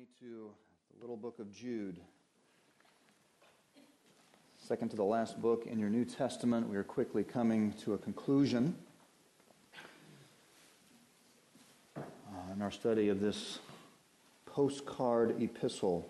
me 0.00 0.06
to 0.18 0.50
the 0.94 1.00
little 1.02 1.16
book 1.16 1.38
of 1.40 1.52
Jude. 1.54 2.00
Second 4.56 4.88
to 4.92 4.96
the 4.96 5.04
last 5.04 5.42
book 5.42 5.66
in 5.66 5.78
your 5.78 5.90
New 5.90 6.06
Testament. 6.06 6.70
We 6.70 6.78
are 6.78 6.84
quickly 6.84 7.22
coming 7.22 7.74
to 7.84 7.92
a 7.92 7.98
conclusion 7.98 8.76
uh, 11.98 12.00
in 12.54 12.62
our 12.62 12.70
study 12.70 13.10
of 13.10 13.20
this 13.20 13.58
postcard 14.46 15.42
epistle. 15.42 16.08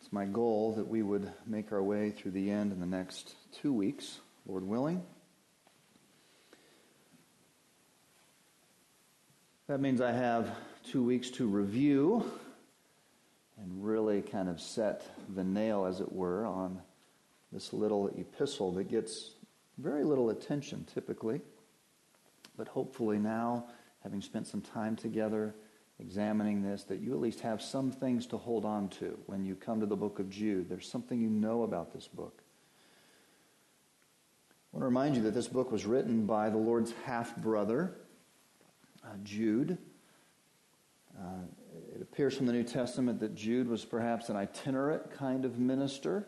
It's 0.00 0.12
my 0.12 0.24
goal 0.24 0.72
that 0.72 0.88
we 0.88 1.04
would 1.04 1.30
make 1.46 1.70
our 1.70 1.82
way 1.84 2.10
through 2.10 2.32
the 2.32 2.50
end 2.50 2.72
in 2.72 2.80
the 2.80 2.86
next 2.86 3.36
two 3.52 3.72
weeks, 3.72 4.18
Lord 4.44 4.64
willing. 4.64 5.04
That 9.68 9.80
means 9.80 10.00
I 10.00 10.12
have 10.12 10.48
two 10.84 11.02
weeks 11.02 11.28
to 11.30 11.46
review 11.48 12.30
and 13.58 13.84
really 13.84 14.22
kind 14.22 14.48
of 14.48 14.60
set 14.60 15.02
the 15.34 15.42
nail, 15.42 15.86
as 15.86 16.00
it 16.00 16.12
were, 16.12 16.46
on 16.46 16.80
this 17.50 17.72
little 17.72 18.06
epistle 18.16 18.70
that 18.74 18.88
gets 18.88 19.32
very 19.78 20.04
little 20.04 20.30
attention 20.30 20.86
typically. 20.94 21.40
But 22.56 22.68
hopefully, 22.68 23.18
now, 23.18 23.64
having 24.04 24.22
spent 24.22 24.46
some 24.46 24.60
time 24.60 24.94
together 24.94 25.52
examining 25.98 26.62
this, 26.62 26.84
that 26.84 27.00
you 27.00 27.12
at 27.12 27.20
least 27.20 27.40
have 27.40 27.60
some 27.60 27.90
things 27.90 28.24
to 28.26 28.36
hold 28.36 28.64
on 28.64 28.88
to 28.90 29.18
when 29.26 29.44
you 29.44 29.56
come 29.56 29.80
to 29.80 29.86
the 29.86 29.96
book 29.96 30.20
of 30.20 30.30
Jude. 30.30 30.68
There's 30.68 30.88
something 30.88 31.20
you 31.20 31.28
know 31.28 31.64
about 31.64 31.92
this 31.92 32.06
book. 32.06 32.40
I 34.72 34.76
want 34.76 34.82
to 34.82 34.86
remind 34.86 35.16
you 35.16 35.22
that 35.22 35.34
this 35.34 35.48
book 35.48 35.72
was 35.72 35.86
written 35.86 36.24
by 36.24 36.50
the 36.50 36.56
Lord's 36.56 36.92
half 37.04 37.34
brother, 37.36 37.96
uh, 39.06 39.16
Jude. 39.22 39.78
Uh, 41.18 41.44
it 41.94 42.02
appears 42.02 42.36
from 42.36 42.46
the 42.46 42.52
New 42.52 42.64
Testament 42.64 43.20
that 43.20 43.34
Jude 43.34 43.68
was 43.68 43.84
perhaps 43.84 44.28
an 44.28 44.36
itinerant 44.36 45.10
kind 45.10 45.44
of 45.44 45.58
minister, 45.58 46.26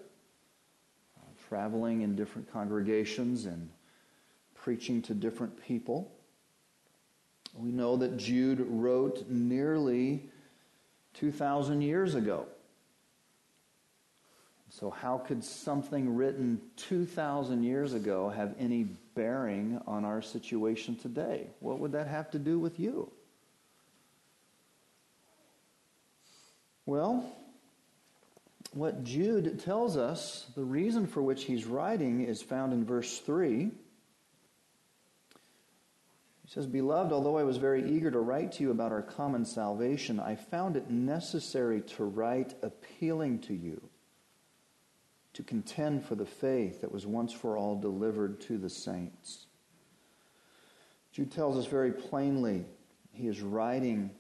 uh, 1.19 1.27
traveling 1.48 2.03
in 2.03 2.17
different 2.17 2.51
congregations 2.51 3.45
and 3.45 3.69
preaching 4.55 5.03
to 5.03 5.15
different 5.15 5.61
people. 5.62 6.12
We 7.55 7.70
know 7.70 7.97
that 7.97 8.17
Jude 8.17 8.65
wrote 8.69 9.29
nearly 9.29 10.31
2,000 11.15 11.83
years 11.83 12.15
ago. 12.15 12.47
So, 14.79 14.91
how 14.91 15.19
could 15.19 15.43
something 15.43 16.15
written 16.15 16.61
2,000 16.77 17.65
years 17.65 17.95
ago 17.95 18.29
have 18.29 18.55
any 18.61 18.85
bearing 19.17 19.81
on 19.89 20.05
our 20.05 20.23
situation 20.23 20.95
today? 20.95 21.48
What 21.59 21.81
would 21.81 21.91
that 21.93 22.07
have 22.07 22.31
to 22.31 22.39
do 22.39 22.61
with 22.61 22.79
you? 22.79 23.11
Well, 26.87 27.27
what 28.73 29.03
Jude 29.03 29.59
tells 29.65 29.97
us, 29.97 30.47
the 30.55 30.62
reason 30.62 31.09
for 31.09 31.23
which 31.23 31.42
he's 31.42 31.65
writing 31.65 32.20
is 32.20 32.41
found 32.41 32.73
in 32.73 32.85
verse 32.85 33.19
3. 33.19 33.65
He 33.65 33.73
says, 36.47 36.67
Beloved, 36.69 37.13
although 37.13 37.37
I 37.37 37.42
was 37.42 37.57
very 37.57 37.91
eager 37.91 38.13
to 38.13 38.20
write 38.20 38.53
to 38.53 38.63
you 38.63 38.70
about 38.70 38.92
our 38.92 39.03
common 39.03 39.45
salvation, 39.45 40.20
I 40.20 40.37
found 40.37 40.77
it 40.77 40.89
necessary 40.89 41.81
to 41.97 42.05
write 42.05 42.55
appealing 42.63 43.41
to 43.41 43.55
you 43.55 43.83
to 45.39 45.44
contend 45.44 46.05
for 46.05 46.17
the 46.17 46.27
faith 46.27 46.81
that 46.81 46.91
was 46.91 47.06
once 47.06 47.33
for 47.33 47.56
all 47.56 47.78
delivered 47.78 48.41
to 48.41 48.58
the 48.58 48.69
saints. 48.69 49.47
Jude 51.12 51.30
tells 51.30 51.56
us 51.56 51.67
very 51.67 51.92
plainly 51.92 52.64
he 53.12 53.28
is 53.28 53.41
writing 53.41 54.11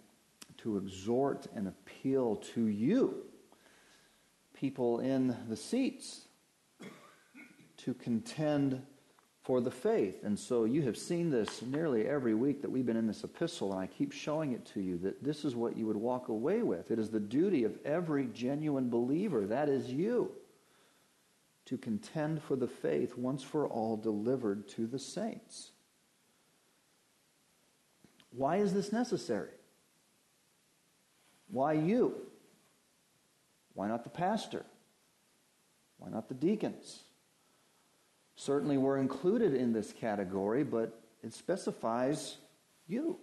to 0.58 0.76
exhort 0.76 1.48
and 1.56 1.66
appeal 1.66 2.36
to 2.54 2.66
you, 2.66 3.16
people 4.54 5.00
in 5.00 5.36
the 5.48 5.56
seats, 5.56 6.20
to 7.78 7.94
contend 7.94 8.80
for 9.42 9.60
the 9.60 9.72
faith. 9.72 10.22
And 10.22 10.38
so 10.38 10.66
you 10.66 10.82
have 10.82 10.96
seen 10.96 11.30
this 11.30 11.62
nearly 11.62 12.06
every 12.06 12.34
week 12.34 12.62
that 12.62 12.70
we've 12.70 12.86
been 12.86 12.96
in 12.96 13.08
this 13.08 13.24
epistle, 13.24 13.72
and 13.72 13.80
I 13.80 13.88
keep 13.88 14.12
showing 14.12 14.52
it 14.52 14.64
to 14.66 14.80
you 14.80 14.96
that 14.98 15.24
this 15.24 15.44
is 15.44 15.56
what 15.56 15.76
you 15.76 15.84
would 15.88 15.96
walk 15.96 16.28
away 16.28 16.62
with. 16.62 16.92
It 16.92 17.00
is 17.00 17.10
the 17.10 17.18
duty 17.18 17.64
of 17.64 17.76
every 17.84 18.26
genuine 18.26 18.88
believer, 18.88 19.48
that 19.48 19.68
is 19.68 19.90
you 19.90 20.30
to 21.68 21.76
contend 21.76 22.42
for 22.42 22.56
the 22.56 22.66
faith 22.66 23.16
once 23.16 23.42
for 23.42 23.66
all 23.66 23.96
delivered 23.96 24.66
to 24.68 24.86
the 24.86 24.98
saints. 24.98 25.72
Why 28.30 28.56
is 28.56 28.72
this 28.72 28.90
necessary? 28.90 29.50
Why 31.50 31.74
you? 31.74 32.14
Why 33.74 33.86
not 33.86 34.04
the 34.04 34.10
pastor? 34.10 34.64
Why 35.98 36.08
not 36.08 36.28
the 36.28 36.34
deacons? 36.34 37.02
Certainly, 38.34 38.78
we're 38.78 38.98
included 38.98 39.52
in 39.52 39.72
this 39.72 39.92
category, 39.92 40.64
but 40.64 40.98
it 41.22 41.34
specifies 41.34 42.36
you. 42.86 43.18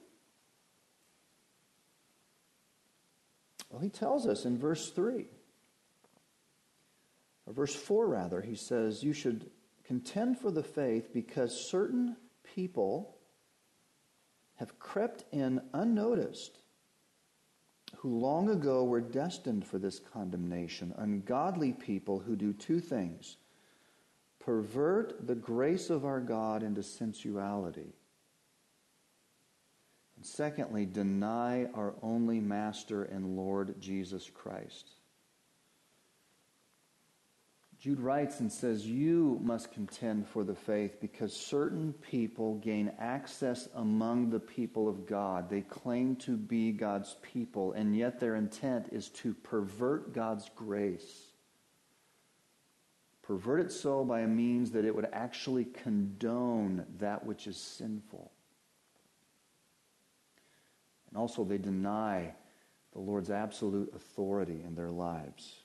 Well, 3.70 3.82
he 3.82 3.90
tells 3.90 4.28
us 4.28 4.46
in 4.46 4.58
verse 4.58 4.92
3 4.92 5.26
or 7.46 7.54
verse 7.54 7.76
4 7.76 8.08
rather, 8.08 8.42
he 8.42 8.56
says, 8.56 9.04
You 9.04 9.14
should 9.14 9.50
contend 9.84 10.40
for 10.40 10.52
the 10.52 10.64
faith 10.64 11.14
because 11.14 11.70
certain 11.70 12.18
people 12.56 13.18
have 14.56 14.80
crept 14.80 15.26
in 15.32 15.62
unnoticed 15.74 16.60
who 17.98 18.20
long 18.20 18.50
ago 18.50 18.84
were 18.84 19.02
destined 19.02 19.66
for 19.66 19.80
this 19.80 20.00
condemnation, 20.00 20.94
ungodly 20.98 21.74
people 21.74 22.20
who 22.20 22.36
do 22.36 22.54
two 22.54 22.80
things 22.80 23.38
pervert 24.40 25.26
the 25.26 25.36
grace 25.36 25.90
of 25.90 26.06
our 26.06 26.20
God 26.20 26.62
into 26.62 26.84
sensuality. 26.84 27.96
And 30.16 30.26
secondly, 30.26 30.86
deny 30.86 31.66
our 31.74 31.96
only 32.04 32.40
Master 32.40 33.04
and 33.04 33.36
Lord 33.36 33.82
Jesus 33.82 34.30
Christ. 34.30 34.92
Jude 37.85 38.00
writes 38.00 38.40
and 38.40 38.51
says, 38.51 38.88
You 38.88 39.40
must 39.44 39.72
contend 39.72 40.28
for 40.28 40.44
the 40.44 40.56
faith 40.56 41.00
because 41.00 41.31
certain 41.35 41.94
people 41.94 42.56
gain 42.56 42.91
access 42.97 43.69
among 43.75 44.31
the 44.31 44.40
people 44.40 44.90
of 44.90 45.06
God. 45.06 45.51
They 45.51 45.62
claim 45.62 46.16
to 46.16 46.35
be 46.35 46.72
God's 46.72 47.16
people, 47.22 47.73
and 47.73 47.96
yet 47.96 48.19
their 48.19 48.38
intent 48.38 48.90
is 48.91 49.09
to 49.09 49.35
pervert 49.35 50.13
God's 50.13 50.50
grace. 50.56 51.25
Pervert 53.22 53.59
it 53.59 53.72
so 53.72 54.03
by 54.03 54.22
a 54.22 54.28
means 54.28 54.72
that 54.72 54.84
it 54.84 54.96
would 54.96 55.09
actually 55.13 55.66
condone 55.66 56.88
that 56.97 57.23
which 57.23 57.46
is 57.46 57.56
sinful. 57.56 58.31
And 61.09 61.19
also, 61.19 61.44
they 61.44 61.59
deny 61.59 62.34
the 62.94 63.00
Lord's 63.00 63.29
absolute 63.29 63.94
authority 63.94 64.63
in 64.66 64.73
their 64.73 64.90
lives. 64.90 65.65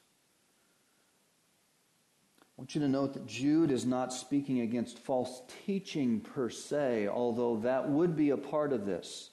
I 2.60 2.62
want 2.62 2.74
you 2.74 2.82
to 2.82 2.88
note 2.88 3.14
that 3.14 3.24
Jude 3.24 3.70
is 3.70 3.86
not 3.86 4.12
speaking 4.12 4.60
against 4.60 4.98
false 4.98 5.40
teaching 5.64 6.20
per 6.20 6.50
se, 6.50 7.08
although 7.08 7.56
that 7.60 7.88
would 7.88 8.14
be 8.14 8.30
a 8.30 8.36
part 8.36 8.74
of 8.74 8.84
this. 8.84 9.30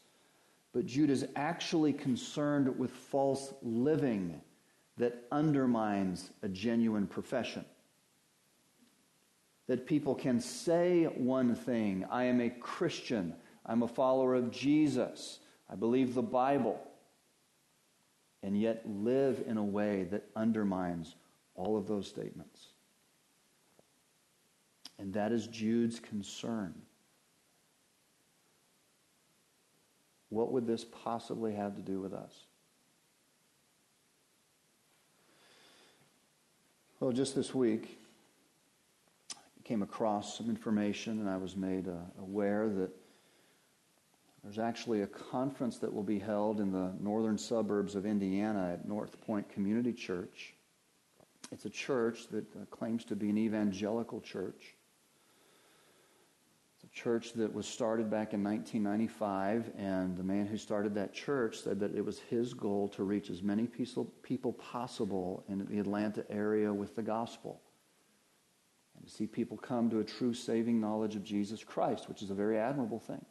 But 0.72 0.86
Jude 0.86 1.10
is 1.10 1.28
actually 1.36 1.92
concerned 1.92 2.80
with 2.80 2.90
false 2.90 3.54
living 3.62 4.40
that 4.96 5.26
undermines 5.30 6.30
a 6.42 6.48
genuine 6.48 7.06
profession. 7.06 7.66
That 9.68 9.86
people 9.86 10.16
can 10.16 10.40
say 10.40 11.04
one 11.04 11.54
thing 11.54 12.06
I 12.10 12.24
am 12.24 12.40
a 12.40 12.50
Christian, 12.50 13.36
I'm 13.66 13.84
a 13.84 13.90
follower 13.90 14.36
of 14.36 14.52
Jesus, 14.52 15.40
I 15.70 15.76
believe 15.76 16.14
the 16.14 16.24
Bible, 16.24 16.80
and 18.42 18.58
yet 18.58 18.84
live 18.88 19.44
in 19.46 19.58
a 19.58 19.66
way 19.66 20.06
that 20.12 20.30
undermines 20.34 21.18
all 21.56 21.76
of 21.76 21.88
those 21.88 22.08
statements. 22.08 22.70
And 25.00 25.14
that 25.14 25.32
is 25.32 25.48
Jude's 25.48 26.00
concern. 26.00 26.74
What 30.30 30.52
would 30.52 30.68
this 30.68 30.84
possibly 30.84 31.54
have 31.54 31.76
to 31.76 31.82
do 31.82 32.02
with 32.02 32.14
us? 32.14 32.34
Well, 37.00 37.12
just 37.12 37.36
this 37.36 37.54
week, 37.54 38.00
I 39.32 39.62
came 39.64 39.84
across 39.84 40.38
some 40.38 40.50
information 40.50 41.20
and 41.20 41.30
I 41.30 41.38
was 41.38 41.56
made 41.56 41.88
uh, 41.88 41.94
aware 42.20 42.68
that 42.70 42.90
there's 44.44 44.58
actually 44.58 45.02
a 45.02 45.08
conference 45.08 45.78
that 45.78 45.94
will 45.94 46.04
be 46.04 46.18
held 46.18 46.60
in 46.60 46.72
the 46.72 46.94
northern 47.00 47.38
suburbs 47.38 47.96
of 47.96 48.06
Indiana 48.06 48.72
at 48.74 48.88
North 48.88 49.22
Point 49.22 49.48
Community 49.50 49.94
Church. 49.94 50.56
It's 51.52 51.66
a 51.66 51.70
church 51.70 52.28
that 52.30 52.46
uh, 52.56 52.66
claims 52.72 53.06
to 53.06 53.16
be 53.16 53.30
an 53.30 53.38
evangelical 53.38 54.20
church 54.20 54.77
church 56.98 57.34
that 57.34 57.54
was 57.54 57.68
started 57.68 58.10
back 58.10 58.34
in 58.34 58.44
1995, 58.44 59.72
and 59.78 60.18
the 60.18 60.24
man 60.24 60.48
who 60.48 60.58
started 60.58 60.96
that 60.96 61.14
church 61.14 61.60
said 61.60 61.80
that 61.80 61.96
it 61.96 62.04
was 62.04 62.20
his 62.20 62.56
goal 62.56 62.88
to 62.88 63.04
reach 63.04 63.30
as 63.30 63.44
many 63.44 63.68
people 63.68 64.54
possible 64.54 65.44
in 65.48 65.64
the 65.70 65.80
Atlanta 65.80 66.26
area 66.32 66.74
with 66.74 66.96
the 66.96 67.04
gospel. 67.04 67.62
And 68.96 69.06
to 69.06 69.14
see 69.14 69.28
people 69.28 69.58
come 69.58 69.92
to 69.92 70.00
a 70.00 70.04
true 70.04 70.34
saving 70.34 70.82
knowledge 70.82 71.16
of 71.16 71.24
Jesus 71.24 71.64
Christ, 71.64 72.10
which 72.10 72.24
is 72.24 72.32
a 72.32 72.34
very 72.34 72.58
admirable 72.58 73.00
thing. 73.00 73.24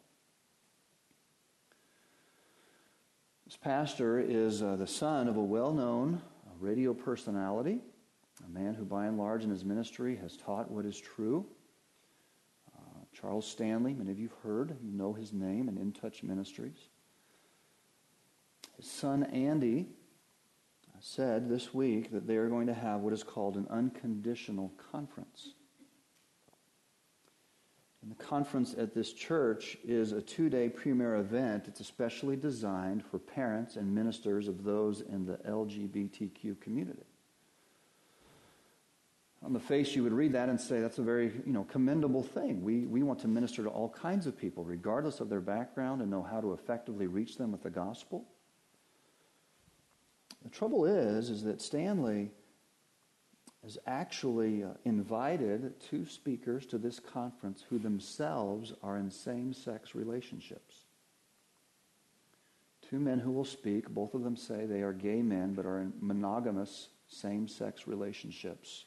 This 3.45 3.57
pastor 3.57 4.17
is 4.17 4.63
uh, 4.63 4.77
the 4.77 4.87
son 4.87 5.27
of 5.27 5.35
a 5.35 5.43
well 5.43 5.73
known 5.73 6.21
radio 6.61 6.93
personality, 6.93 7.79
a 8.45 8.49
man 8.49 8.73
who, 8.73 8.85
by 8.85 9.07
and 9.07 9.17
large, 9.17 9.43
in 9.43 9.49
his 9.49 9.65
ministry 9.65 10.15
has 10.21 10.37
taught 10.37 10.71
what 10.71 10.85
is 10.85 10.97
true. 10.97 11.45
Charles 13.19 13.47
Stanley, 13.47 13.93
many 13.93 14.11
of 14.11 14.19
you 14.19 14.27
have 14.27 14.37
heard, 14.43 14.77
you 14.83 14.91
know 14.91 15.13
his 15.13 15.33
name 15.33 15.67
and 15.69 15.77
In 15.77 15.91
Touch 15.91 16.21
Ministries. 16.21 16.89
His 18.75 18.85
son 18.85 19.23
Andy 19.23 19.87
said 20.99 21.49
this 21.49 21.73
week 21.73 22.11
that 22.11 22.27
they 22.27 22.37
are 22.37 22.47
going 22.47 22.67
to 22.67 22.73
have 22.75 23.01
what 23.01 23.13
is 23.13 23.23
called 23.23 23.55
an 23.55 23.65
unconditional 23.69 24.71
conference. 24.91 25.53
And 28.03 28.11
the 28.11 28.23
conference 28.23 28.75
at 28.77 28.93
this 28.93 29.13
church 29.13 29.77
is 29.83 30.11
a 30.11 30.21
two 30.21 30.49
day 30.49 30.69
premier 30.69 31.15
event. 31.15 31.65
It's 31.67 31.79
especially 31.79 32.35
designed 32.35 33.03
for 33.03 33.17
parents 33.17 33.77
and 33.77 33.93
ministers 33.93 34.47
of 34.47 34.63
those 34.63 35.01
in 35.01 35.25
the 35.25 35.37
LGBTQ 35.37 36.61
community 36.61 37.05
on 39.47 39.53
the 39.53 39.59
face 39.61 39.95
you 39.95 40.03
would 40.03 40.11
read 40.11 40.33
that 40.33 40.49
and 40.49 40.59
say 40.59 40.81
that's 40.81 40.97
a 40.97 41.03
very 41.03 41.31
you 41.45 41.53
know 41.53 41.63
commendable 41.63 42.21
thing. 42.21 42.61
We, 42.61 42.85
we 42.85 43.01
want 43.01 43.19
to 43.19 43.29
minister 43.29 43.63
to 43.63 43.69
all 43.69 43.87
kinds 43.87 44.27
of 44.27 44.37
people 44.37 44.65
regardless 44.65 45.21
of 45.21 45.29
their 45.29 45.39
background 45.39 46.01
and 46.01 46.11
know 46.11 46.21
how 46.21 46.41
to 46.41 46.51
effectively 46.51 47.07
reach 47.07 47.37
them 47.37 47.53
with 47.53 47.63
the 47.63 47.69
gospel. 47.69 48.25
The 50.43 50.49
trouble 50.49 50.85
is 50.85 51.29
is 51.29 51.43
that 51.43 51.61
stanley 51.61 52.29
has 53.63 53.77
actually 53.87 54.65
uh, 54.65 54.71
invited 54.83 55.79
two 55.79 56.05
speakers 56.05 56.65
to 56.65 56.77
this 56.77 56.99
conference 56.99 57.63
who 57.69 57.79
themselves 57.79 58.73
are 58.83 58.97
in 58.97 59.09
same-sex 59.09 59.95
relationships. 59.95 60.83
Two 62.89 62.99
men 62.99 63.19
who 63.19 63.31
will 63.31 63.45
speak 63.45 63.87
both 63.87 64.13
of 64.13 64.25
them 64.25 64.35
say 64.35 64.65
they 64.65 64.81
are 64.81 64.91
gay 64.91 65.21
men 65.21 65.53
but 65.53 65.65
are 65.65 65.79
in 65.79 65.93
monogamous 66.01 66.89
same-sex 67.07 67.87
relationships 67.87 68.83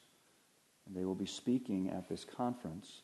and 0.91 1.01
they 1.01 1.05
will 1.05 1.15
be 1.15 1.27
speaking 1.27 1.91
at 1.91 2.09
this 2.09 2.25
conference. 2.25 3.03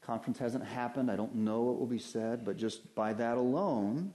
The 0.00 0.06
conference 0.06 0.38
hasn't 0.38 0.64
happened. 0.64 1.10
I 1.10 1.16
don't 1.16 1.36
know 1.36 1.62
what 1.62 1.78
will 1.78 1.86
be 1.86 1.98
said, 1.98 2.44
but 2.44 2.56
just 2.56 2.94
by 2.96 3.12
that 3.12 3.36
alone, 3.38 4.12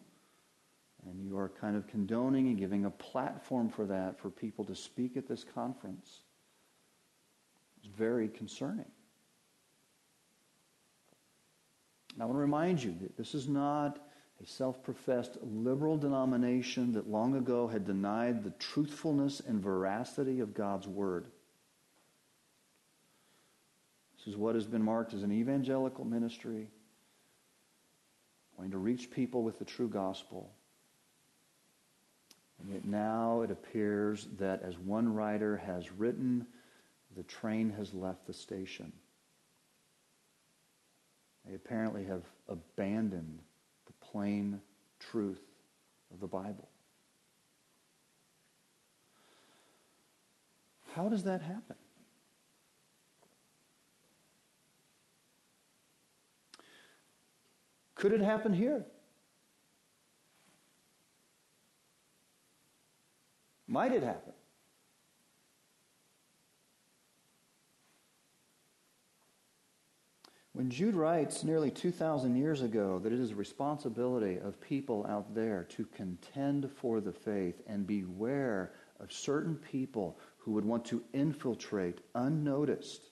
and 1.05 1.23
you 1.23 1.37
are 1.37 1.49
kind 1.61 1.77
of 1.77 1.87
condoning 1.87 2.47
and 2.47 2.57
giving 2.57 2.83
a 2.85 2.89
platform 2.89 3.69
for 3.69 3.85
that 3.85 4.19
for 4.19 4.29
people 4.29 4.65
to 4.65 4.75
speak 4.75 5.15
at 5.15 5.27
this 5.27 5.45
conference. 5.55 6.19
It's 7.77 7.87
very 7.87 8.27
concerning. 8.27 8.91
I 12.19 12.25
want 12.25 12.35
to 12.35 12.41
remind 12.41 12.83
you 12.83 12.93
that 13.01 13.15
this 13.15 13.33
is 13.33 13.47
not 13.47 13.99
a 14.43 14.45
self 14.45 14.83
professed 14.83 15.37
liberal 15.41 15.97
denomination 15.97 16.91
that 16.93 17.09
long 17.09 17.35
ago 17.35 17.67
had 17.67 17.85
denied 17.85 18.43
the 18.43 18.51
truthfulness 18.51 19.39
and 19.39 19.61
veracity 19.61 20.41
of 20.41 20.53
God's 20.53 20.87
Word. 20.87 21.27
This 24.19 24.33
is 24.33 24.37
what 24.37 24.55
has 24.55 24.67
been 24.67 24.83
marked 24.83 25.13
as 25.13 25.23
an 25.23 25.31
evangelical 25.31 26.03
ministry, 26.03 26.67
going 28.57 28.71
to 28.71 28.77
reach 28.77 29.09
people 29.09 29.43
with 29.43 29.59
the 29.59 29.65
true 29.65 29.87
gospel. 29.87 30.51
And 32.59 32.69
yet 32.73 32.83
now 32.83 33.43
it 33.43 33.51
appears 33.51 34.27
that, 34.37 34.61
as 34.61 34.77
one 34.77 35.13
writer 35.13 35.55
has 35.55 35.89
written, 35.93 36.45
the 37.15 37.23
train 37.23 37.69
has 37.77 37.93
left 37.93 38.27
the 38.27 38.33
station. 38.33 38.91
They 41.47 41.55
apparently 41.55 42.03
have 42.03 42.23
abandoned 42.49 43.39
the 43.85 43.93
plain 44.05 44.59
truth 44.99 45.41
of 46.13 46.19
the 46.19 46.27
Bible. 46.27 46.67
How 50.93 51.07
does 51.07 51.23
that 51.23 51.41
happen? 51.41 51.77
Could 57.99 58.13
it 58.13 58.21
happen 58.21 58.53
here? 58.53 58.85
Might 63.67 63.91
it 63.91 64.03
happen? 64.03 64.31
When 70.53 70.69
Jude 70.69 70.95
writes 70.95 71.43
nearly 71.43 71.69
2,000 71.69 72.37
years 72.37 72.61
ago 72.61 72.99
that 72.99 73.11
it 73.11 73.19
is 73.19 73.31
a 73.31 73.35
responsibility 73.35 74.37
of 74.37 74.61
people 74.61 75.05
out 75.05 75.35
there 75.35 75.65
to 75.65 75.85
contend 75.87 76.71
for 76.71 77.01
the 77.01 77.11
faith 77.11 77.61
and 77.67 77.85
beware 77.85 78.71
of 79.01 79.11
certain 79.11 79.55
people 79.55 80.17
who 80.37 80.53
would 80.53 80.65
want 80.65 80.85
to 80.85 81.03
infiltrate 81.11 81.99
unnoticed 82.15 83.09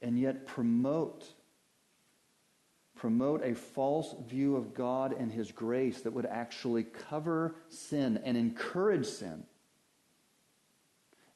and 0.00 0.18
yet 0.18 0.46
promote 0.46 1.34
promote 3.00 3.42
a 3.42 3.54
false 3.54 4.14
view 4.28 4.56
of 4.56 4.74
God 4.74 5.14
and 5.18 5.32
His 5.32 5.50
grace 5.52 6.02
that 6.02 6.12
would 6.12 6.26
actually 6.26 6.84
cover 7.08 7.54
sin 7.70 8.20
and 8.26 8.36
encourage 8.36 9.06
sin 9.06 9.44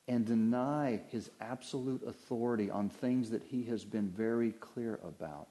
and 0.07 0.27
deny 0.27 1.01
His 1.09 1.31
absolute 1.41 2.07
authority 2.07 2.71
on 2.71 2.91
things 2.91 3.31
that 3.31 3.43
He 3.45 3.63
has 3.65 3.83
been 3.83 4.11
very 4.11 4.53
clear 4.53 5.01
about. 5.09 5.49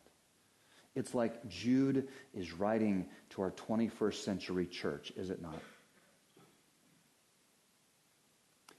It's 0.93 1.15
like 1.15 1.49
Jude 1.49 2.07
is 2.35 2.53
writing 2.53 3.07
to 3.31 3.41
our 3.41 3.49
21st 3.49 4.23
century 4.23 4.67
church, 4.67 5.11
is 5.17 5.31
it 5.31 5.41
not? 5.41 5.59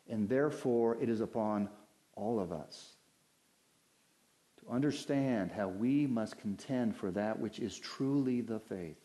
And 0.09 0.29
therefore, 0.29 0.99
it 1.03 1.09
is 1.09 1.21
upon 1.21 1.69
all 2.15 2.39
of 2.39 2.53
us 2.53 2.94
to 4.65 4.73
understand 4.73 5.51
how 5.53 5.69
we 5.69 6.07
must 6.07 6.39
contend 6.39 6.97
for 6.97 7.11
that 7.11 7.39
which 7.39 7.59
is 7.59 7.79
truly 7.79 8.41
the 8.41 8.61
faith. 8.61 8.99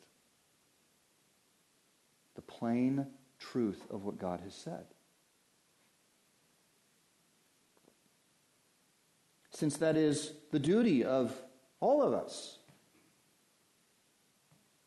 The 2.36 2.42
plain 2.42 3.08
truth 3.40 3.82
of 3.90 4.04
what 4.04 4.18
God 4.18 4.42
has 4.42 4.54
said. 4.54 4.86
Since 9.52 9.78
that 9.78 9.98
is 9.98 10.34
the 10.52 10.60
duty 10.60 11.04
of 11.04 11.34
all 11.82 12.02
of 12.02 12.14
us, 12.14 12.60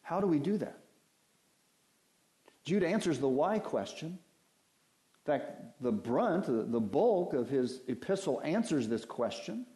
how 0.03 0.21
do 0.21 0.27
we 0.27 0.39
do 0.39 0.57
that? 0.59 0.79
Jude 2.65 2.83
answers 2.83 3.19
the 3.19 3.29
why 3.29 3.59
question. 3.59 4.09
In 4.09 5.27
fact, 5.27 5.83
the 5.83 5.93
brunt, 5.93 6.47
the 6.47 6.81
bulk 6.81 7.35
of 7.35 7.49
his 7.49 7.81
epistle 7.87 8.41
answers 8.45 8.89
this 8.89 9.05
question. 9.05 9.67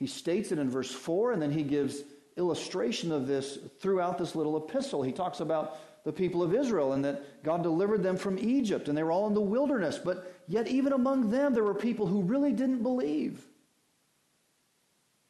He 0.00 0.06
states 0.06 0.50
it 0.50 0.58
in 0.58 0.70
verse 0.70 0.90
4, 0.90 1.32
and 1.32 1.42
then 1.42 1.52
he 1.52 1.62
gives 1.62 2.02
illustration 2.36 3.12
of 3.12 3.26
this 3.26 3.58
throughout 3.80 4.16
this 4.16 4.34
little 4.34 4.56
epistle. 4.56 5.02
He 5.02 5.12
talks 5.12 5.40
about 5.40 5.78
the 6.04 6.12
people 6.12 6.42
of 6.42 6.54
Israel 6.54 6.94
and 6.94 7.04
that 7.04 7.42
God 7.44 7.62
delivered 7.62 8.02
them 8.02 8.16
from 8.16 8.38
Egypt, 8.38 8.88
and 8.88 8.96
they 8.96 9.02
were 9.02 9.12
all 9.12 9.26
in 9.26 9.34
the 9.34 9.42
wilderness. 9.42 9.98
But 10.02 10.34
yet, 10.48 10.66
even 10.68 10.94
among 10.94 11.30
them, 11.30 11.52
there 11.52 11.62
were 11.62 11.74
people 11.74 12.06
who 12.06 12.22
really 12.22 12.52
didn't 12.52 12.82
believe. 12.82 13.44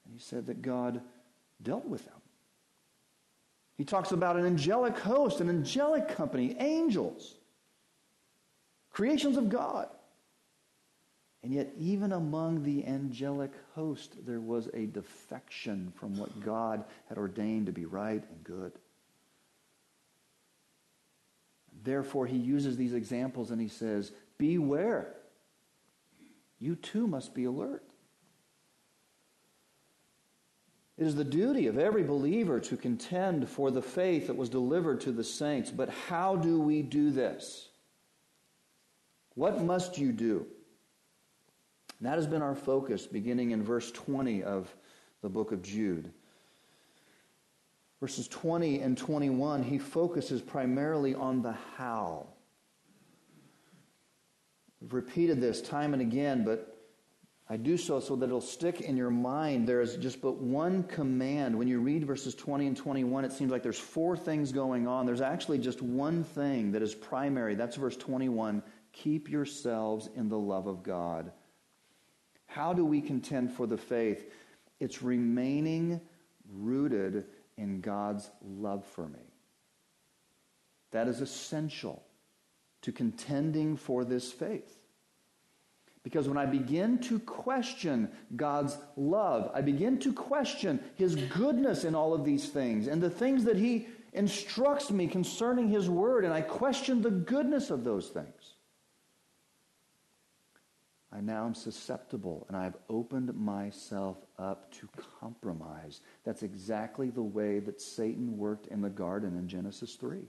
And 0.04 0.14
he 0.14 0.20
said 0.20 0.46
that 0.46 0.62
God 0.62 1.00
dealt 1.60 1.86
with 1.86 2.04
them. 2.04 2.14
He 3.76 3.84
talks 3.84 4.12
about 4.12 4.36
an 4.36 4.46
angelic 4.46 4.96
host, 4.98 5.40
an 5.40 5.48
angelic 5.48 6.06
company, 6.08 6.54
angels, 6.60 7.34
creations 8.92 9.36
of 9.36 9.48
God. 9.48 9.88
And 11.42 11.54
yet, 11.54 11.72
even 11.78 12.12
among 12.12 12.62
the 12.62 12.86
angelic 12.86 13.52
host, 13.74 14.26
there 14.26 14.40
was 14.40 14.68
a 14.74 14.86
defection 14.86 15.92
from 15.96 16.18
what 16.18 16.40
God 16.40 16.84
had 17.08 17.16
ordained 17.16 17.66
to 17.66 17.72
be 17.72 17.86
right 17.86 18.22
and 18.22 18.44
good. 18.44 18.72
Therefore, 21.82 22.26
he 22.26 22.36
uses 22.36 22.76
these 22.76 22.92
examples 22.92 23.50
and 23.50 23.60
he 23.60 23.68
says, 23.68 24.12
Beware. 24.36 25.14
You 26.58 26.76
too 26.76 27.06
must 27.06 27.34
be 27.34 27.44
alert. 27.44 27.82
It 30.98 31.06
is 31.06 31.14
the 31.14 31.24
duty 31.24 31.66
of 31.66 31.78
every 31.78 32.02
believer 32.02 32.60
to 32.60 32.76
contend 32.76 33.48
for 33.48 33.70
the 33.70 33.80
faith 33.80 34.26
that 34.26 34.36
was 34.36 34.50
delivered 34.50 35.00
to 35.02 35.12
the 35.12 35.24
saints. 35.24 35.70
But 35.70 35.88
how 35.88 36.36
do 36.36 36.60
we 36.60 36.82
do 36.82 37.10
this? 37.10 37.70
What 39.34 39.62
must 39.62 39.96
you 39.96 40.12
do? 40.12 40.46
And 42.00 42.08
that 42.08 42.16
has 42.16 42.26
been 42.26 42.42
our 42.42 42.54
focus 42.54 43.06
beginning 43.06 43.50
in 43.50 43.62
verse 43.62 43.92
20 43.92 44.42
of 44.42 44.74
the 45.20 45.28
book 45.28 45.52
of 45.52 45.62
Jude. 45.62 46.10
Verses 48.00 48.26
20 48.28 48.80
and 48.80 48.96
21, 48.96 49.62
he 49.62 49.78
focuses 49.78 50.40
primarily 50.40 51.14
on 51.14 51.42
the 51.42 51.54
how. 51.76 52.26
We've 54.80 54.94
repeated 54.94 55.42
this 55.42 55.60
time 55.60 55.92
and 55.92 56.00
again, 56.00 56.42
but 56.42 56.74
I 57.50 57.58
do 57.58 57.76
so 57.76 58.00
so 58.00 58.16
that 58.16 58.26
it'll 58.26 58.40
stick 58.40 58.80
in 58.80 58.96
your 58.96 59.10
mind. 59.10 59.68
There 59.68 59.82
is 59.82 59.96
just 59.96 60.22
but 60.22 60.36
one 60.36 60.84
command. 60.84 61.58
When 61.58 61.68
you 61.68 61.80
read 61.80 62.06
verses 62.06 62.34
20 62.34 62.68
and 62.68 62.76
21, 62.76 63.26
it 63.26 63.32
seems 63.32 63.50
like 63.50 63.62
there's 63.62 63.78
four 63.78 64.16
things 64.16 64.52
going 64.52 64.86
on. 64.86 65.04
There's 65.04 65.20
actually 65.20 65.58
just 65.58 65.82
one 65.82 66.24
thing 66.24 66.72
that 66.72 66.80
is 66.80 66.94
primary. 66.94 67.56
That's 67.56 67.76
verse 67.76 67.96
21 67.98 68.62
keep 68.92 69.30
yourselves 69.30 70.08
in 70.16 70.28
the 70.28 70.38
love 70.38 70.66
of 70.66 70.82
God. 70.82 71.30
How 72.50 72.72
do 72.72 72.84
we 72.84 73.00
contend 73.00 73.52
for 73.52 73.66
the 73.66 73.76
faith? 73.76 74.28
It's 74.80 75.02
remaining 75.02 76.00
rooted 76.52 77.24
in 77.56 77.80
God's 77.80 78.28
love 78.42 78.84
for 78.84 79.06
me. 79.06 79.20
That 80.90 81.06
is 81.06 81.20
essential 81.20 82.02
to 82.82 82.90
contending 82.90 83.76
for 83.76 84.04
this 84.04 84.32
faith. 84.32 84.76
Because 86.02 86.26
when 86.26 86.38
I 86.38 86.46
begin 86.46 86.98
to 87.02 87.20
question 87.20 88.10
God's 88.34 88.76
love, 88.96 89.52
I 89.54 89.60
begin 89.60 90.00
to 90.00 90.12
question 90.12 90.80
His 90.96 91.14
goodness 91.14 91.84
in 91.84 91.94
all 91.94 92.14
of 92.14 92.24
these 92.24 92.48
things 92.48 92.88
and 92.88 93.00
the 93.00 93.10
things 93.10 93.44
that 93.44 93.58
He 93.58 93.86
instructs 94.12 94.90
me 94.90 95.06
concerning 95.06 95.68
His 95.68 95.88
Word, 95.88 96.24
and 96.24 96.34
I 96.34 96.40
question 96.40 97.00
the 97.00 97.10
goodness 97.10 97.70
of 97.70 97.84
those 97.84 98.08
things. 98.08 98.39
I 101.12 101.20
now 101.20 101.44
am 101.44 101.54
susceptible 101.54 102.46
and 102.48 102.56
I've 102.56 102.76
opened 102.88 103.34
myself 103.34 104.18
up 104.38 104.72
to 104.74 104.88
compromise. 105.20 106.00
That's 106.24 106.42
exactly 106.42 107.10
the 107.10 107.22
way 107.22 107.58
that 107.60 107.80
Satan 107.80 108.38
worked 108.38 108.68
in 108.68 108.80
the 108.80 108.90
garden 108.90 109.36
in 109.36 109.48
Genesis 109.48 109.96
3 109.96 110.22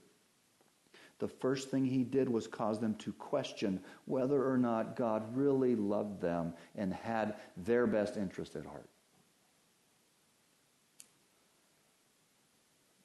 the 1.21 1.27
first 1.27 1.69
thing 1.69 1.85
he 1.85 2.03
did 2.03 2.27
was 2.27 2.47
cause 2.47 2.79
them 2.79 2.95
to 2.95 3.13
question 3.13 3.79
whether 4.05 4.43
or 4.43 4.57
not 4.57 4.95
God 4.95 5.23
really 5.37 5.75
loved 5.75 6.19
them 6.19 6.53
and 6.75 6.91
had 6.91 7.35
their 7.55 7.85
best 7.85 8.17
interest 8.17 8.55
at 8.55 8.65
heart. 8.65 8.89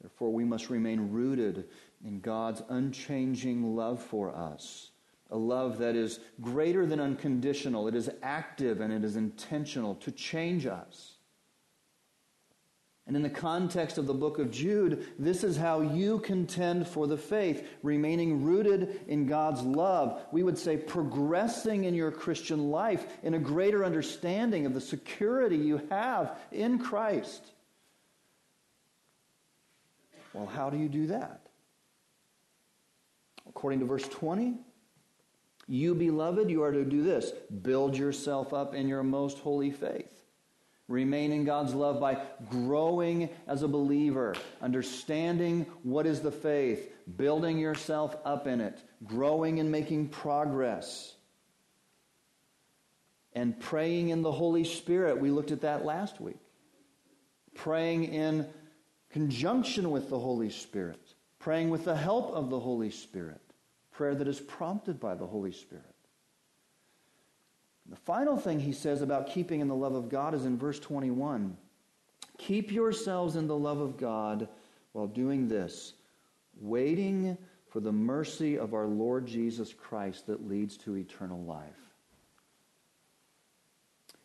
Therefore, 0.01 0.33
we 0.33 0.45
must 0.45 0.71
remain 0.71 1.11
rooted 1.11 1.69
in 2.05 2.21
God's 2.21 2.63
unchanging 2.71 3.77
love 3.77 4.03
for 4.03 4.35
us. 4.35 4.93
A 5.31 5.37
love 5.37 5.79
that 5.79 5.97
is 5.97 6.21
greater 6.41 6.87
than 6.87 7.01
unconditional. 7.01 7.89
It 7.89 7.95
is 7.95 8.11
active 8.23 8.81
and 8.81 8.93
it 8.93 9.05
is 9.05 9.17
intentional 9.17 9.97
to 9.97 10.13
change 10.13 10.67
us. 10.67 11.17
And 13.07 13.15
in 13.15 13.23
the 13.23 13.31
context 13.31 13.99
of 13.99 14.09
the 14.09 14.15
book 14.15 14.41
of 14.41 14.51
Jude, 14.51 15.13
this 15.17 15.45
is 15.45 15.57
how 15.57 15.81
you 15.81 16.19
contend 16.19 16.89
for 16.89 17.07
the 17.07 17.17
faith, 17.17 17.69
remaining 17.85 18.43
rooted 18.43 19.01
in 19.07 19.27
God's 19.27 19.63
love. 19.63 20.21
We 20.33 20.43
would 20.43 20.59
say 20.59 20.77
progressing 20.77 21.85
in 21.85 21.95
your 21.95 22.11
Christian 22.11 22.71
life 22.73 23.07
in 23.23 23.35
a 23.35 23.39
greater 23.39 23.85
understanding 23.85 24.67
of 24.67 24.75
the 24.75 24.81
security 24.81 25.57
you 25.57 25.81
have 25.89 26.37
in 26.51 26.81
Christ. 26.81 27.53
Well, 30.33 30.47
how 30.47 30.69
do 30.69 30.77
you 30.77 30.89
do 30.89 31.07
that? 31.07 31.43
According 33.49 33.79
to 33.81 33.87
verse 33.87 34.07
20, 34.09 34.59
you, 35.69 35.95
beloved, 35.95 36.51
you 36.51 36.63
are 36.63 36.73
to 36.73 36.85
do 36.85 37.03
this 37.03 37.33
build 37.63 37.97
yourself 37.97 38.53
up 38.53 38.75
in 38.75 38.89
your 38.89 39.03
most 39.03 39.39
holy 39.39 39.71
faith. 39.71 40.13
Remain 40.89 41.33
in 41.33 41.45
God's 41.45 41.75
love 41.75 41.99
by 41.99 42.23
growing 42.49 43.29
as 43.49 43.63
a 43.63 43.69
believer, 43.69 44.37
understanding 44.63 45.67
what 45.83 46.07
is 46.07 46.21
the 46.21 46.31
faith, 46.31 46.93
building 47.17 47.59
yourself 47.59 48.17
up 48.25 48.47
in 48.47 48.61
it, 48.61 48.79
growing 49.05 49.59
and 49.59 49.73
making 49.73 50.09
progress, 50.09 51.15
and 53.33 53.59
praying 53.59 54.11
in 54.11 54.23
the 54.23 54.31
Holy 54.31 54.63
Spirit. 54.63 55.21
We 55.21 55.31
looked 55.31 55.51
at 55.51 55.63
that 55.63 55.85
last 55.85 56.21
week. 56.21 56.39
Praying 57.55 58.05
in 58.05 58.47
conjunction 59.11 59.91
with 59.91 60.09
the 60.09 60.19
Holy 60.19 60.51
Spirit, 60.51 61.01
praying 61.39 61.71
with 61.71 61.85
the 61.85 61.97
help 61.97 62.31
of 62.33 62.51
the 62.51 62.61
Holy 62.61 62.91
Spirit, 62.91 63.41
prayer 63.97 64.15
that 64.15 64.29
is 64.29 64.41
prompted 64.41 65.01
by 65.01 65.15
the 65.15 65.27
Holy 65.27 65.53
Spirit. 65.53 65.85
The 67.89 67.97
final 67.97 68.37
thing 68.37 68.61
he 68.61 68.73
says 68.73 69.01
about 69.01 69.29
keeping 69.29 69.61
in 69.61 69.69
the 69.69 69.75
love 69.75 69.95
of 69.95 70.09
God 70.09 70.35
is 70.35 70.45
in 70.45 70.59
verse 70.59 70.79
21. 70.81 71.57
Keep 72.39 72.73
yourselves 72.73 73.37
in 73.37 73.47
the 73.47 73.57
love 73.57 73.81
of 73.81 73.97
God 73.97 74.49
while 74.93 75.07
doing 75.07 75.49
this, 75.49 75.95
waiting 76.61 77.39
for 77.71 77.81
the 77.81 77.93
mercy 77.93 78.59
of 78.59 78.75
our 78.75 78.87
Lord 78.87 79.27
Jesus 79.27 79.73
Christ 79.73 80.27
that 80.27 80.47
leads 80.47 80.77
to 80.79 80.97
eternal 80.97 81.43
life. 81.45 81.95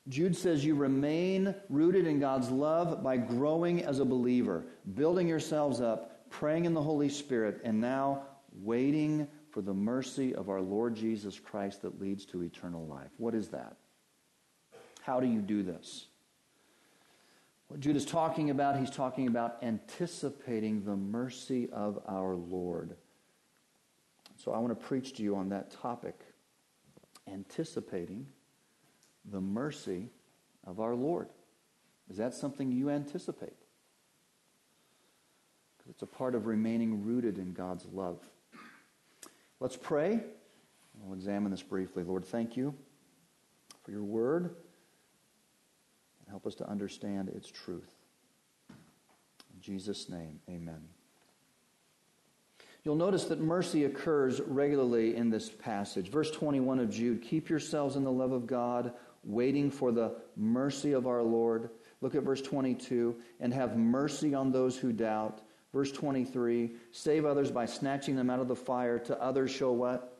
Jude 0.09 0.35
says 0.35 0.65
you 0.65 0.75
remain 0.75 1.55
rooted 1.69 2.07
in 2.07 2.19
God's 2.19 2.49
love 2.49 3.03
by 3.03 3.17
growing 3.17 3.83
as 3.83 3.99
a 3.99 4.05
believer, 4.05 4.65
building 4.95 5.27
yourselves 5.27 5.79
up, 5.79 6.29
praying 6.29 6.65
in 6.65 6.73
the 6.73 6.81
Holy 6.81 7.07
Spirit, 7.07 7.61
and 7.63 7.79
now 7.79 8.23
waiting 8.61 9.27
for 9.51 9.61
the 9.61 9.73
mercy 9.73 10.33
of 10.33 10.49
our 10.49 10.61
Lord 10.61 10.95
Jesus 10.95 11.39
Christ 11.39 11.81
that 11.81 11.99
leads 11.99 12.25
to 12.27 12.41
eternal 12.41 12.85
life. 12.85 13.09
What 13.17 13.35
is 13.35 13.49
that? 13.49 13.75
How 15.01 15.19
do 15.19 15.27
you 15.27 15.41
do 15.41 15.61
this? 15.63 16.05
What 17.67 17.79
Jude 17.79 17.95
is 17.95 18.05
talking 18.05 18.49
about, 18.49 18.77
he's 18.77 18.89
talking 18.89 19.27
about 19.27 19.57
anticipating 19.61 20.83
the 20.83 20.95
mercy 20.95 21.69
of 21.71 21.99
our 22.07 22.35
Lord. 22.35 22.95
So 24.37 24.51
I 24.51 24.57
want 24.57 24.77
to 24.77 24.87
preach 24.87 25.13
to 25.15 25.23
you 25.23 25.35
on 25.35 25.49
that 25.49 25.71
topic 25.71 26.19
anticipating 27.27 28.27
the 29.31 29.41
mercy 29.41 30.09
of 30.65 30.79
our 30.79 30.95
Lord. 30.95 31.29
Is 32.09 32.17
that 32.17 32.33
something 32.33 32.71
you 32.71 32.89
anticipate? 32.89 33.53
Because 35.77 35.91
it's 35.91 36.01
a 36.01 36.07
part 36.07 36.35
of 36.35 36.45
remaining 36.45 37.05
rooted 37.05 37.37
in 37.37 37.53
God's 37.53 37.85
love. 37.85 38.19
Let's 39.61 39.77
pray. 39.77 40.19
We'll 40.99 41.13
examine 41.13 41.51
this 41.51 41.61
briefly. 41.61 42.03
Lord, 42.03 42.25
thank 42.25 42.57
you 42.57 42.73
for 43.83 43.91
your 43.91 44.01
word. 44.03 44.45
And 46.19 46.29
help 46.29 46.47
us 46.47 46.55
to 46.55 46.67
understand 46.67 47.29
its 47.29 47.47
truth. 47.47 47.93
In 48.69 49.61
Jesus' 49.61 50.09
name, 50.09 50.39
amen. 50.49 50.81
You'll 52.83 52.95
notice 52.95 53.25
that 53.25 53.39
mercy 53.39 53.85
occurs 53.85 54.41
regularly 54.41 55.15
in 55.15 55.29
this 55.29 55.51
passage. 55.51 56.09
Verse 56.09 56.31
21 56.31 56.79
of 56.79 56.89
Jude 56.89 57.21
Keep 57.21 57.47
yourselves 57.47 57.95
in 57.95 58.03
the 58.03 58.11
love 58.11 58.31
of 58.31 58.47
God, 58.47 58.93
waiting 59.23 59.69
for 59.69 59.91
the 59.91 60.15
mercy 60.35 60.93
of 60.93 61.05
our 61.05 61.21
Lord. 61.21 61.69
Look 62.01 62.15
at 62.15 62.23
verse 62.23 62.41
22 62.41 63.15
and 63.39 63.53
have 63.53 63.77
mercy 63.77 64.33
on 64.33 64.51
those 64.51 64.75
who 64.75 64.91
doubt 64.91 65.41
Verse 65.73 65.91
23 65.91 66.71
save 66.91 67.25
others 67.25 67.51
by 67.51 67.65
snatching 67.65 68.15
them 68.15 68.29
out 68.29 68.39
of 68.39 68.47
the 68.47 68.55
fire. 68.55 68.99
To 68.99 69.21
others, 69.21 69.51
show 69.51 69.71
what? 69.71 70.17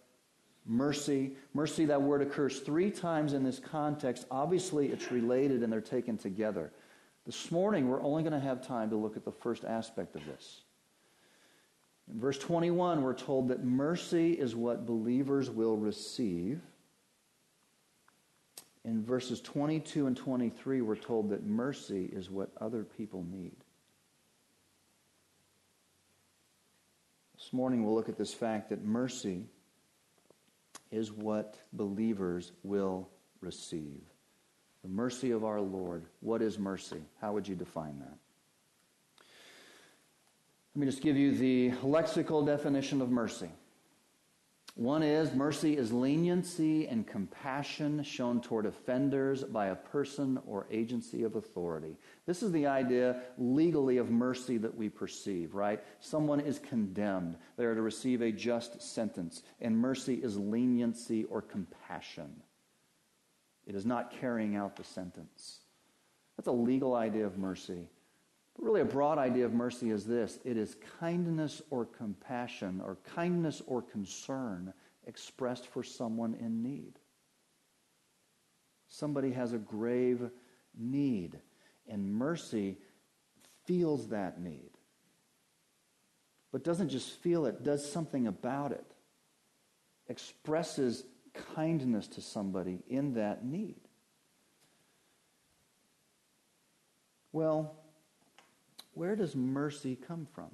Mercy. 0.66 1.32
Mercy, 1.54 1.86
that 1.86 2.02
word 2.02 2.22
occurs 2.22 2.60
three 2.60 2.92
times 2.92 3.34
in 3.34 3.44
this 3.44 3.60
context. 3.60 4.26
Obviously, 4.32 4.88
it's 4.88 5.12
related 5.12 5.64
and 5.64 5.72
they're 5.72 5.82
taken 5.82 6.18
together. 6.18 6.72
This 7.26 7.52
morning, 7.52 7.88
we're 7.88 8.02
only 8.02 8.24
going 8.24 8.34
to 8.34 8.40
have 8.40 8.66
time 8.66 8.90
to 8.90 8.96
look 8.96 9.18
at 9.18 9.26
the 9.26 9.32
first 9.32 9.66
aspect 9.66 10.16
of 10.16 10.26
this. 10.26 10.62
In 12.12 12.20
verse 12.20 12.38
21, 12.38 13.02
we're 13.02 13.14
told 13.14 13.50
that 13.50 13.64
mercy 13.64 14.34
is 14.34 14.56
what 14.56 14.86
believers 14.86 15.50
will 15.50 15.78
receive. 15.78 16.62
In 18.84 19.04
verses 19.04 19.40
22 19.42 20.08
and 20.08 20.18
23, 20.18 20.82
we're 20.82 20.96
told 20.96 21.30
that 21.30 21.46
mercy 21.46 22.10
is 22.12 22.30
what 22.30 22.50
other 22.60 22.84
people 22.84 23.26
need. 23.32 23.56
This 27.42 27.54
morning 27.54 27.84
we'll 27.84 27.96
look 27.96 28.08
at 28.08 28.20
this 28.20 28.36
fact 28.36 28.70
that 28.70 28.86
mercy 28.86 29.48
is 30.92 31.12
what 31.12 31.58
believers 31.74 32.52
will 32.62 33.10
receive. 33.40 34.00
The 34.84 34.90
mercy 34.90 35.32
of 35.32 35.44
our 35.44 35.60
Lord. 35.60 36.06
What 36.20 36.44
is 36.44 36.60
mercy? 36.60 37.02
How 37.20 37.34
would 37.34 37.48
you 37.48 37.56
define 37.56 37.98
that? 37.98 38.16
Let 40.76 40.80
me 40.80 40.86
just 40.86 41.02
give 41.02 41.18
you 41.18 41.36
the 41.36 41.72
lexical 41.82 42.46
definition 42.46 43.02
of 43.02 43.10
mercy. 43.10 43.50
One 44.82 45.04
is 45.04 45.32
mercy 45.36 45.78
is 45.78 45.94
leniency 45.94 46.88
and 46.88 47.06
compassion 47.06 48.02
shown 48.02 48.42
toward 48.42 48.66
offenders 48.66 49.44
by 49.44 49.68
a 49.68 49.76
person 49.76 50.40
or 50.48 50.66
agency 50.72 51.22
of 51.22 51.36
authority. 51.36 51.98
This 52.26 52.42
is 52.42 52.52
the 52.52 52.66
idea 52.66 53.22
legally 53.38 53.98
of 53.98 54.10
mercy 54.10 54.58
that 54.58 54.76
we 54.76 54.90
perceive, 54.90 55.54
right? 55.54 55.84
Someone 56.00 56.40
is 56.40 56.58
condemned. 56.58 57.36
They 57.58 57.66
are 57.66 57.76
to 57.76 57.82
receive 57.84 58.24
a 58.24 58.32
just 58.32 58.82
sentence. 58.82 59.44
And 59.60 59.78
mercy 59.78 60.16
is 60.16 60.36
leniency 60.36 61.26
or 61.26 61.44
compassion. 61.44 62.42
It 63.68 63.76
is 63.76 63.86
not 63.86 64.20
carrying 64.20 64.56
out 64.56 64.78
the 64.78 64.84
sentence. 64.84 65.60
That's 66.38 66.48
a 66.48 66.52
legal 66.52 66.96
idea 66.96 67.28
of 67.28 67.38
mercy. 67.38 67.88
Really, 68.62 68.82
a 68.82 68.86
broad 68.86 69.18
idea 69.18 69.46
of 69.46 69.54
mercy 69.54 69.90
is 69.90 70.06
this 70.06 70.40
it 70.46 70.56
is 70.56 70.76
kindness 71.00 71.64
or 71.72 71.86
compassion, 71.86 72.80
or 72.86 72.98
kindness 73.16 73.62
or 73.66 73.82
concern 73.82 74.72
expressed 75.08 75.68
for 75.68 75.82
someone 75.82 76.36
in 76.36 76.62
need. 76.62 76.94
Somebody 78.88 79.32
has 79.32 79.54
a 79.54 79.58
grave 79.58 80.30
need, 80.78 81.40
and 81.88 82.14
mercy 82.14 82.78
feels 83.66 84.10
that 84.10 84.40
need. 84.40 84.70
But 86.52 86.64
doesn't 86.64 86.90
just 86.90 87.10
feel 87.22 87.48
it, 87.48 87.64
does 87.64 87.90
something 87.90 88.28
about 88.28 88.74
it. 88.74 88.86
Expresses 90.08 91.04
kindness 91.56 92.08
to 92.10 92.22
somebody 92.22 92.84
in 92.90 93.14
that 93.14 93.44
need. 93.44 93.80
Well, 97.32 97.81
where 98.94 99.16
does 99.16 99.36
mercy 99.36 99.96
come 99.96 100.28
from? 100.34 100.50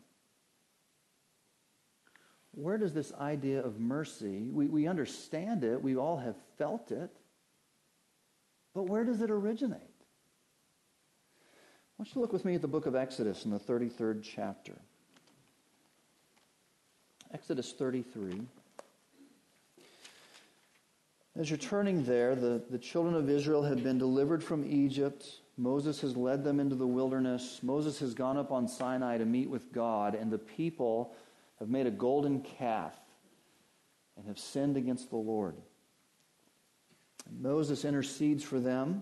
Where 2.51 2.77
does 2.77 2.94
this 2.94 3.13
idea 3.13 3.62
of 3.62 3.79
mercy, 3.79 4.50
we, 4.51 4.65
we 4.65 4.88
understand 4.88 5.63
it, 5.63 5.82
we 5.82 5.96
all 5.96 6.17
have 6.17 6.36
felt 6.58 6.91
it, 6.91 7.12
but 8.74 8.84
where 8.84 9.03
does 9.03 9.22
it 9.22 9.29
originate? 9.29 9.79
I 9.79 11.98
want 11.98 12.10
you 12.10 12.13
to 12.13 12.20
look 12.20 12.34
with 12.34 12.46
me 12.46 12.56
at 12.56 12.62
the 12.62 12.67
book 12.67 12.86
of 12.86 12.96
Exodus 12.96 13.46
in 13.46 13.51
the 13.51 13.60
33rd 13.60 14.24
chapter. 14.24 14.74
Exodus 17.34 17.74
33. 17.74 18.41
As 21.36 21.50
you're 21.50 21.58
turning 21.58 22.03
there, 22.03 22.36
the, 22.36 22.63
the 22.70 22.79
children 22.79 23.13
of 23.13 23.29
Israel 23.29 23.63
have 23.63 23.84
been 23.84 24.00
delivered 24.00 24.44
from 24.44 24.65
Egypt. 24.65 25.41
Moses 25.58 26.02
has 26.02 26.16
led 26.16 26.44
them 26.44 26.60
into 26.60 26.76
the 26.76 26.88
wilderness. 26.88 27.60
Moses 27.64 28.00
has 28.00 28.14
gone 28.14 28.38
up 28.38 28.52
on 28.52 28.68
Sinai 28.68 29.18
to 29.18 29.26
meet 29.26 29.50
with 29.50 29.74
God, 29.74 30.14
and 30.14 30.32
the 30.32 30.38
people 30.38 31.16
have 31.60 31.70
made 31.70 31.88
a 31.88 31.92
golden 31.92 32.42
calf 32.42 32.94
and 34.16 34.28
have 34.28 34.38
sinned 34.38 34.78
against 34.78 35.10
the 35.10 35.18
Lord. 35.18 35.56
And 37.28 37.42
Moses 37.42 37.86
intercedes 37.86 38.44
for 38.44 38.60
them 38.60 39.02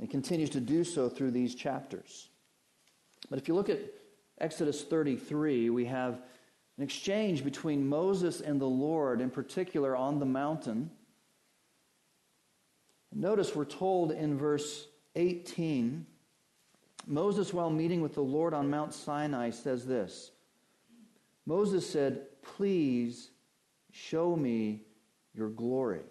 and 0.00 0.10
continues 0.10 0.50
to 0.50 0.60
do 0.60 0.82
so 0.82 1.08
through 1.08 1.30
these 1.30 1.54
chapters. 1.54 2.28
But 3.30 3.38
if 3.38 3.46
you 3.46 3.54
look 3.54 3.68
at 3.68 3.78
Exodus 4.38 4.82
33, 4.82 5.70
we 5.70 5.84
have 5.84 6.20
an 6.76 6.82
exchange 6.82 7.44
between 7.44 7.86
Moses 7.86 8.40
and 8.40 8.60
the 8.60 8.66
Lord, 8.66 9.20
in 9.20 9.30
particular 9.30 9.94
on 9.94 10.18
the 10.18 10.26
mountain. 10.26 10.90
Notice 13.14 13.54
we're 13.54 13.64
told 13.64 14.10
in 14.10 14.36
verse 14.36 14.86
18 15.16 16.06
Moses, 17.06 17.52
while 17.52 17.70
meeting 17.70 18.00
with 18.00 18.14
the 18.14 18.22
Lord 18.22 18.54
on 18.54 18.70
Mount 18.70 18.94
Sinai, 18.94 19.50
says 19.50 19.86
this 19.86 20.30
Moses 21.46 21.88
said, 21.88 22.22
Please 22.42 23.30
show 23.90 24.36
me 24.36 24.82
your 25.34 25.48
glory. 25.48 26.02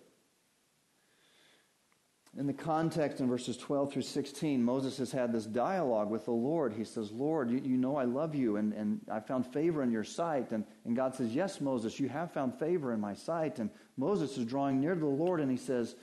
In 2.37 2.47
the 2.47 2.53
context 2.53 3.19
in 3.19 3.27
verses 3.27 3.57
12 3.57 3.91
through 3.91 4.01
16, 4.03 4.63
Moses 4.63 4.97
has 4.99 5.11
had 5.11 5.33
this 5.33 5.45
dialogue 5.45 6.09
with 6.09 6.23
the 6.23 6.31
Lord. 6.31 6.71
He 6.71 6.85
says, 6.85 7.11
Lord, 7.11 7.51
you, 7.51 7.57
you 7.61 7.75
know 7.75 7.97
I 7.97 8.05
love 8.05 8.33
you, 8.33 8.55
and, 8.55 8.71
and 8.71 9.01
I 9.11 9.19
found 9.19 9.45
favor 9.45 9.83
in 9.83 9.91
your 9.91 10.05
sight. 10.05 10.51
And, 10.51 10.63
and 10.85 10.95
God 10.95 11.13
says, 11.13 11.35
Yes, 11.35 11.59
Moses, 11.59 11.99
you 11.99 12.07
have 12.07 12.31
found 12.31 12.57
favor 12.57 12.93
in 12.93 13.01
my 13.01 13.13
sight. 13.13 13.59
And 13.59 13.69
Moses 13.97 14.37
is 14.37 14.45
drawing 14.45 14.79
near 14.79 14.93
to 14.93 14.99
the 14.99 15.05
Lord, 15.05 15.41
and 15.41 15.51
he 15.51 15.57
says, 15.57 15.95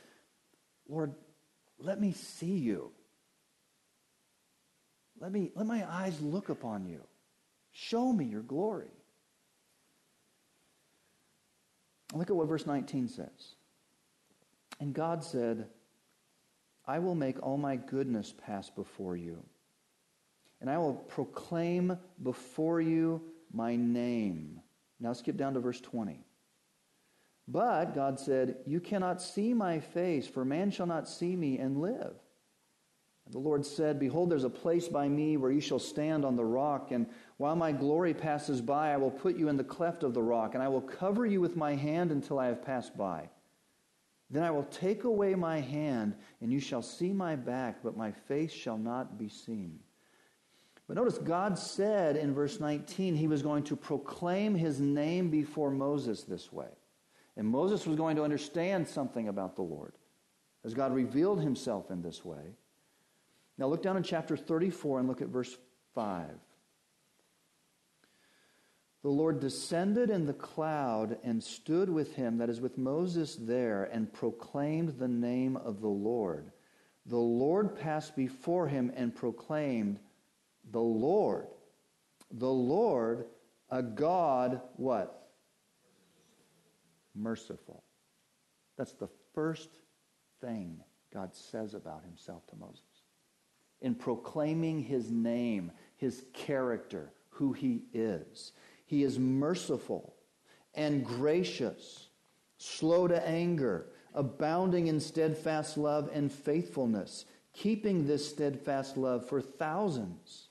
Lord, 0.86 1.14
let 1.78 2.00
me 2.00 2.12
see 2.12 2.56
you. 2.58 2.92
Let, 5.20 5.32
me, 5.32 5.50
let 5.54 5.66
my 5.66 5.84
eyes 5.90 6.20
look 6.20 6.48
upon 6.48 6.86
you. 6.86 7.02
Show 7.72 8.12
me 8.12 8.24
your 8.24 8.42
glory. 8.42 8.90
Look 12.14 12.30
at 12.30 12.36
what 12.36 12.48
verse 12.48 12.66
19 12.66 13.08
says. 13.08 13.54
And 14.80 14.94
God 14.94 15.24
said, 15.24 15.66
I 16.86 17.00
will 17.00 17.14
make 17.14 17.42
all 17.42 17.58
my 17.58 17.76
goodness 17.76 18.32
pass 18.46 18.70
before 18.70 19.16
you, 19.16 19.44
and 20.60 20.70
I 20.70 20.78
will 20.78 20.94
proclaim 20.94 21.98
before 22.22 22.80
you 22.80 23.20
my 23.52 23.76
name. 23.76 24.60
Now 24.98 25.12
skip 25.12 25.36
down 25.36 25.54
to 25.54 25.60
verse 25.60 25.80
20. 25.80 26.24
But, 27.50 27.94
God 27.94 28.20
said, 28.20 28.56
You 28.66 28.78
cannot 28.78 29.22
see 29.22 29.54
my 29.54 29.80
face, 29.80 30.28
for 30.28 30.44
man 30.44 30.70
shall 30.70 30.86
not 30.86 31.08
see 31.08 31.34
me 31.34 31.58
and 31.58 31.80
live. 31.80 32.14
And 33.24 33.34
the 33.34 33.38
Lord 33.38 33.64
said, 33.64 33.98
Behold, 33.98 34.30
there's 34.30 34.44
a 34.44 34.50
place 34.50 34.86
by 34.86 35.08
me 35.08 35.38
where 35.38 35.50
you 35.50 35.60
shall 35.60 35.78
stand 35.78 36.26
on 36.26 36.36
the 36.36 36.44
rock, 36.44 36.90
and 36.90 37.06
while 37.38 37.56
my 37.56 37.72
glory 37.72 38.12
passes 38.12 38.60
by, 38.60 38.92
I 38.92 38.98
will 38.98 39.10
put 39.10 39.36
you 39.36 39.48
in 39.48 39.56
the 39.56 39.64
cleft 39.64 40.02
of 40.02 40.12
the 40.12 40.22
rock, 40.22 40.54
and 40.54 40.62
I 40.62 40.68
will 40.68 40.82
cover 40.82 41.24
you 41.24 41.40
with 41.40 41.56
my 41.56 41.74
hand 41.74 42.12
until 42.12 42.38
I 42.38 42.46
have 42.46 42.62
passed 42.62 42.96
by. 42.98 43.30
Then 44.30 44.42
I 44.42 44.50
will 44.50 44.64
take 44.64 45.04
away 45.04 45.34
my 45.34 45.58
hand, 45.60 46.16
and 46.42 46.52
you 46.52 46.60
shall 46.60 46.82
see 46.82 47.14
my 47.14 47.34
back, 47.34 47.78
but 47.82 47.96
my 47.96 48.12
face 48.12 48.52
shall 48.52 48.76
not 48.76 49.18
be 49.18 49.30
seen. 49.30 49.78
But 50.86 50.96
notice, 50.96 51.16
God 51.16 51.58
said 51.58 52.16
in 52.16 52.34
verse 52.34 52.60
19 52.60 53.14
he 53.14 53.26
was 53.26 53.40
going 53.40 53.62
to 53.64 53.76
proclaim 53.76 54.54
his 54.54 54.80
name 54.80 55.30
before 55.30 55.70
Moses 55.70 56.24
this 56.24 56.52
way. 56.52 56.68
And 57.38 57.46
Moses 57.46 57.86
was 57.86 57.96
going 57.96 58.16
to 58.16 58.24
understand 58.24 58.88
something 58.88 59.28
about 59.28 59.54
the 59.54 59.62
Lord 59.62 59.94
as 60.64 60.74
God 60.74 60.92
revealed 60.92 61.40
himself 61.40 61.90
in 61.90 62.02
this 62.02 62.24
way. 62.24 62.56
Now 63.56 63.68
look 63.68 63.82
down 63.82 63.96
in 63.96 64.02
chapter 64.02 64.36
34 64.36 64.98
and 64.98 65.08
look 65.08 65.22
at 65.22 65.28
verse 65.28 65.56
5. 65.94 66.26
The 69.02 69.08
Lord 69.08 69.38
descended 69.38 70.10
in 70.10 70.26
the 70.26 70.34
cloud 70.34 71.18
and 71.22 71.42
stood 71.42 71.88
with 71.88 72.16
him, 72.16 72.38
that 72.38 72.50
is, 72.50 72.60
with 72.60 72.76
Moses 72.76 73.36
there, 73.36 73.84
and 73.84 74.12
proclaimed 74.12 74.98
the 74.98 75.08
name 75.08 75.56
of 75.56 75.80
the 75.80 75.88
Lord. 75.88 76.50
The 77.06 77.16
Lord 77.16 77.78
passed 77.78 78.16
before 78.16 78.66
him 78.66 78.92
and 78.96 79.14
proclaimed, 79.14 80.00
The 80.72 80.80
Lord, 80.80 81.46
the 82.32 82.50
Lord, 82.50 83.26
a 83.70 83.82
God, 83.82 84.60
what? 84.76 85.17
Merciful. 87.18 87.84
That's 88.76 88.94
the 88.94 89.08
first 89.34 89.70
thing 90.40 90.80
God 91.12 91.34
says 91.34 91.74
about 91.74 92.04
himself 92.04 92.46
to 92.48 92.56
Moses. 92.56 92.82
In 93.80 93.94
proclaiming 93.94 94.82
his 94.82 95.10
name, 95.10 95.72
his 95.96 96.24
character, 96.32 97.12
who 97.30 97.52
he 97.52 97.82
is, 97.92 98.52
he 98.86 99.02
is 99.02 99.18
merciful 99.18 100.14
and 100.74 101.04
gracious, 101.04 102.08
slow 102.56 103.08
to 103.08 103.26
anger, 103.26 103.86
abounding 104.14 104.86
in 104.88 105.00
steadfast 105.00 105.76
love 105.76 106.10
and 106.12 106.32
faithfulness, 106.32 107.24
keeping 107.52 108.06
this 108.06 108.28
steadfast 108.28 108.96
love 108.96 109.28
for 109.28 109.40
thousands. 109.40 110.48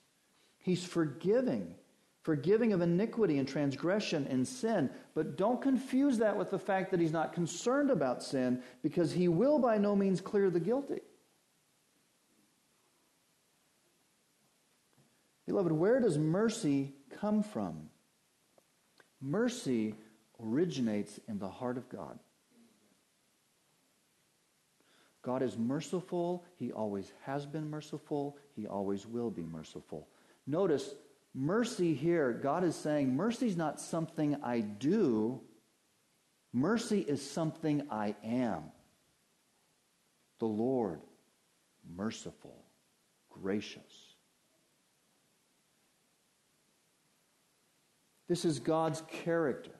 He's 0.58 0.84
forgiving 0.84 1.74
forgiving 2.28 2.74
of 2.74 2.82
iniquity 2.82 3.38
and 3.38 3.48
transgression 3.48 4.26
and 4.28 4.46
sin. 4.46 4.90
But 5.14 5.38
don't 5.38 5.62
confuse 5.62 6.18
that 6.18 6.36
with 6.36 6.50
the 6.50 6.58
fact 6.58 6.90
that 6.90 7.00
he's 7.00 7.10
not 7.10 7.32
concerned 7.32 7.88
about 7.88 8.22
sin, 8.22 8.62
because 8.82 9.10
he 9.10 9.28
will 9.28 9.58
by 9.58 9.78
no 9.78 9.96
means 9.96 10.20
clear 10.20 10.50
the 10.50 10.60
guilty. 10.60 11.00
Beloved, 15.46 15.72
where 15.72 16.00
does 16.00 16.18
mercy 16.18 16.92
come 17.18 17.42
from? 17.42 17.88
Mercy 19.22 19.94
originates 20.38 21.18
in 21.28 21.38
the 21.38 21.48
heart 21.48 21.78
of 21.78 21.88
God. 21.88 22.18
God 25.22 25.42
is 25.42 25.56
merciful. 25.56 26.44
He 26.56 26.72
always 26.72 27.10
has 27.22 27.46
been 27.46 27.70
merciful. 27.70 28.36
He 28.54 28.66
always 28.66 29.06
will 29.06 29.30
be 29.30 29.44
merciful. 29.44 30.06
Notice 30.46 30.94
Mercy 31.40 31.94
here, 31.94 32.32
God 32.32 32.64
is 32.64 32.74
saying, 32.74 33.14
mercy 33.14 33.46
is 33.46 33.56
not 33.56 33.80
something 33.80 34.34
I 34.42 34.58
do, 34.58 35.40
mercy 36.52 36.98
is 36.98 37.22
something 37.24 37.86
I 37.92 38.16
am. 38.24 38.64
The 40.40 40.46
Lord, 40.46 41.00
merciful, 41.96 42.64
gracious. 43.30 44.16
This 48.26 48.44
is 48.44 48.58
God's 48.58 49.04
character. 49.08 49.70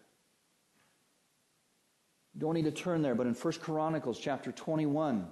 You 2.34 2.40
don't 2.40 2.54
need 2.54 2.66
to 2.66 2.70
turn 2.70 3.02
there, 3.02 3.16
but 3.16 3.26
in 3.26 3.34
1 3.34 3.52
Chronicles 3.54 4.20
chapter 4.20 4.52
21, 4.52 5.26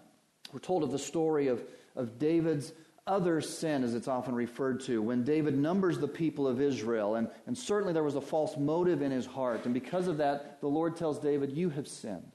we're 0.53 0.59
told 0.59 0.83
of 0.83 0.91
the 0.91 0.99
story 0.99 1.47
of, 1.47 1.63
of 1.95 2.19
David's 2.19 2.73
other 3.07 3.41
sin, 3.41 3.85
as 3.85 3.95
it's 3.95 4.09
often 4.09 4.35
referred 4.35 4.81
to, 4.81 5.01
when 5.01 5.25
David 5.25 5.57
numbers 5.57 5.99
the 5.99 6.09
people 6.09 6.47
of 6.49 6.61
Israel. 6.61 7.15
And, 7.15 7.29
and 7.47 7.57
certainly 7.57 7.93
there 7.93 8.03
was 8.03 8.17
a 8.17 8.21
false 8.21 8.57
motive 8.57 9.03
in 9.03 9.13
his 9.13 9.27
heart. 9.27 9.65
And 9.65 9.73
because 9.73 10.09
of 10.09 10.19
that, 10.19 10.61
the 10.61 10.69
Lord 10.69 10.97
tells 10.97 11.19
David, 11.19 11.53
You 11.53 11.71
have 11.71 11.87
sinned. 11.87 12.33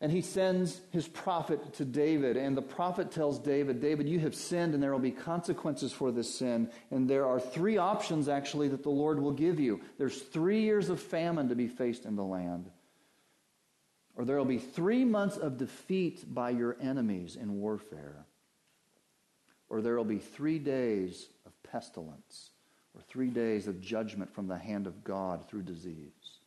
And 0.00 0.12
he 0.12 0.20
sends 0.20 0.78
his 0.90 1.08
prophet 1.08 1.72
to 1.74 1.84
David, 1.86 2.36
and 2.36 2.54
the 2.54 2.62
prophet 2.62 3.10
tells 3.10 3.38
David, 3.38 3.80
David, 3.80 4.06
you 4.06 4.20
have 4.20 4.34
sinned, 4.34 4.74
and 4.74 4.82
there 4.82 4.92
will 4.92 4.98
be 4.98 5.10
consequences 5.10 5.90
for 5.90 6.12
this 6.12 6.34
sin. 6.38 6.70
And 6.90 7.08
there 7.08 7.24
are 7.24 7.40
three 7.40 7.78
options, 7.78 8.28
actually, 8.28 8.68
that 8.68 8.82
the 8.82 8.90
Lord 8.90 9.22
will 9.22 9.32
give 9.32 9.58
you. 9.58 9.80
There's 9.96 10.20
three 10.20 10.60
years 10.60 10.90
of 10.90 11.00
famine 11.00 11.48
to 11.48 11.54
be 11.54 11.66
faced 11.66 12.04
in 12.04 12.14
the 12.14 12.24
land, 12.24 12.70
or 14.16 14.26
there 14.26 14.36
will 14.36 14.44
be 14.44 14.58
three 14.58 15.04
months 15.04 15.38
of 15.38 15.56
defeat 15.56 16.22
by 16.26 16.50
your 16.50 16.76
enemies 16.78 17.36
in 17.36 17.58
warfare, 17.58 18.26
or 19.68 19.80
there 19.80 19.96
will 19.96 20.04
be 20.04 20.18
three 20.18 20.58
days 20.58 21.28
of 21.46 21.52
pestilence, 21.62 22.50
or 22.94 23.02
three 23.02 23.30
days 23.30 23.66
of 23.66 23.80
judgment 23.80 24.32
from 24.32 24.46
the 24.46 24.56
hand 24.56 24.86
of 24.86 25.04
God 25.04 25.48
through 25.48 25.62
disease. 25.62 26.40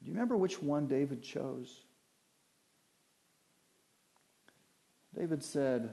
Do 0.00 0.06
you 0.06 0.12
remember 0.12 0.36
which 0.36 0.62
one 0.62 0.86
David 0.86 1.22
chose? 1.22 1.80
David 5.14 5.42
said, 5.42 5.92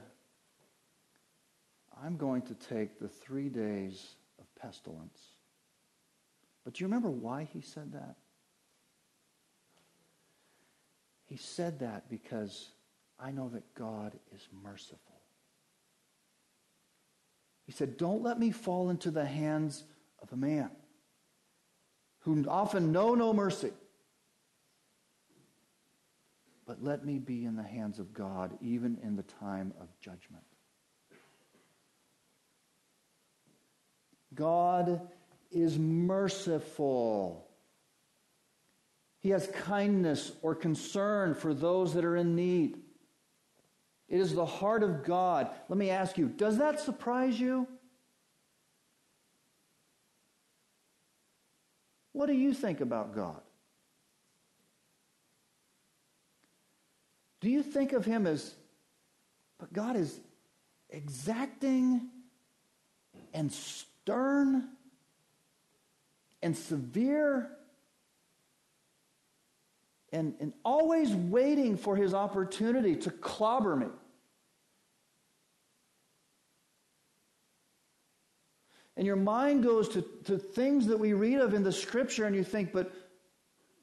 I'm 2.02 2.16
going 2.16 2.42
to 2.42 2.54
take 2.54 2.98
the 2.98 3.08
three 3.08 3.48
days 3.48 4.14
of 4.38 4.44
pestilence. 4.54 5.20
But 6.64 6.74
do 6.74 6.84
you 6.84 6.86
remember 6.86 7.10
why 7.10 7.48
he 7.52 7.60
said 7.60 7.92
that? 7.92 8.16
He 11.26 11.36
said 11.36 11.80
that 11.80 12.08
because 12.08 12.68
I 13.24 13.30
know 13.30 13.48
that 13.48 13.74
God 13.74 14.12
is 14.34 14.46
merciful. 14.62 14.98
He 17.64 17.72
said, 17.72 17.96
Don't 17.96 18.22
let 18.22 18.38
me 18.38 18.50
fall 18.50 18.90
into 18.90 19.10
the 19.10 19.24
hands 19.24 19.84
of 20.22 20.32
a 20.32 20.36
man 20.36 20.70
who 22.20 22.44
often 22.48 22.92
know 22.92 23.14
no 23.14 23.32
mercy 23.32 23.72
but 26.66 26.82
let 26.82 27.04
me 27.04 27.18
be 27.18 27.44
in 27.44 27.56
the 27.56 27.62
hands 27.62 27.98
of 27.98 28.12
God 28.14 28.56
even 28.60 28.98
in 29.02 29.16
the 29.16 29.22
time 29.22 29.72
of 29.80 29.88
judgment. 30.00 30.44
God 34.34 35.00
is 35.52 35.78
merciful. 35.78 37.46
He 39.20 39.30
has 39.30 39.46
kindness 39.48 40.32
or 40.42 40.54
concern 40.54 41.34
for 41.34 41.54
those 41.54 41.94
that 41.94 42.04
are 42.04 42.16
in 42.16 42.34
need. 42.34 42.78
It 44.08 44.20
is 44.20 44.34
the 44.34 44.46
heart 44.46 44.82
of 44.82 45.04
God. 45.04 45.48
Let 45.68 45.78
me 45.78 45.90
ask 45.90 46.18
you, 46.18 46.28
does 46.28 46.58
that 46.58 46.80
surprise 46.80 47.38
you? 47.38 47.66
What 52.12 52.26
do 52.26 52.32
you 52.32 52.54
think 52.54 52.80
about 52.80 53.14
God? 53.14 53.40
Do 57.40 57.50
you 57.50 57.62
think 57.62 57.92
of 57.92 58.04
him 58.04 58.26
as, 58.26 58.54
but 59.58 59.72
God 59.72 59.96
is 59.96 60.20
exacting 60.90 62.08
and 63.34 63.52
stern 63.52 64.68
and 66.42 66.56
severe 66.56 67.50
and, 70.14 70.34
and 70.40 70.54
always 70.64 71.10
waiting 71.10 71.76
for 71.76 71.94
his 71.94 72.14
opportunity 72.14 72.96
to 72.96 73.10
clobber 73.10 73.76
me? 73.76 73.88
And 78.96 79.06
your 79.06 79.16
mind 79.16 79.62
goes 79.62 79.90
to, 79.90 80.02
to 80.24 80.38
things 80.38 80.86
that 80.86 80.98
we 80.98 81.12
read 81.12 81.40
of 81.40 81.52
in 81.52 81.62
the 81.62 81.72
scripture, 81.72 82.24
and 82.24 82.34
you 82.34 82.44
think, 82.44 82.72
but, 82.72 82.92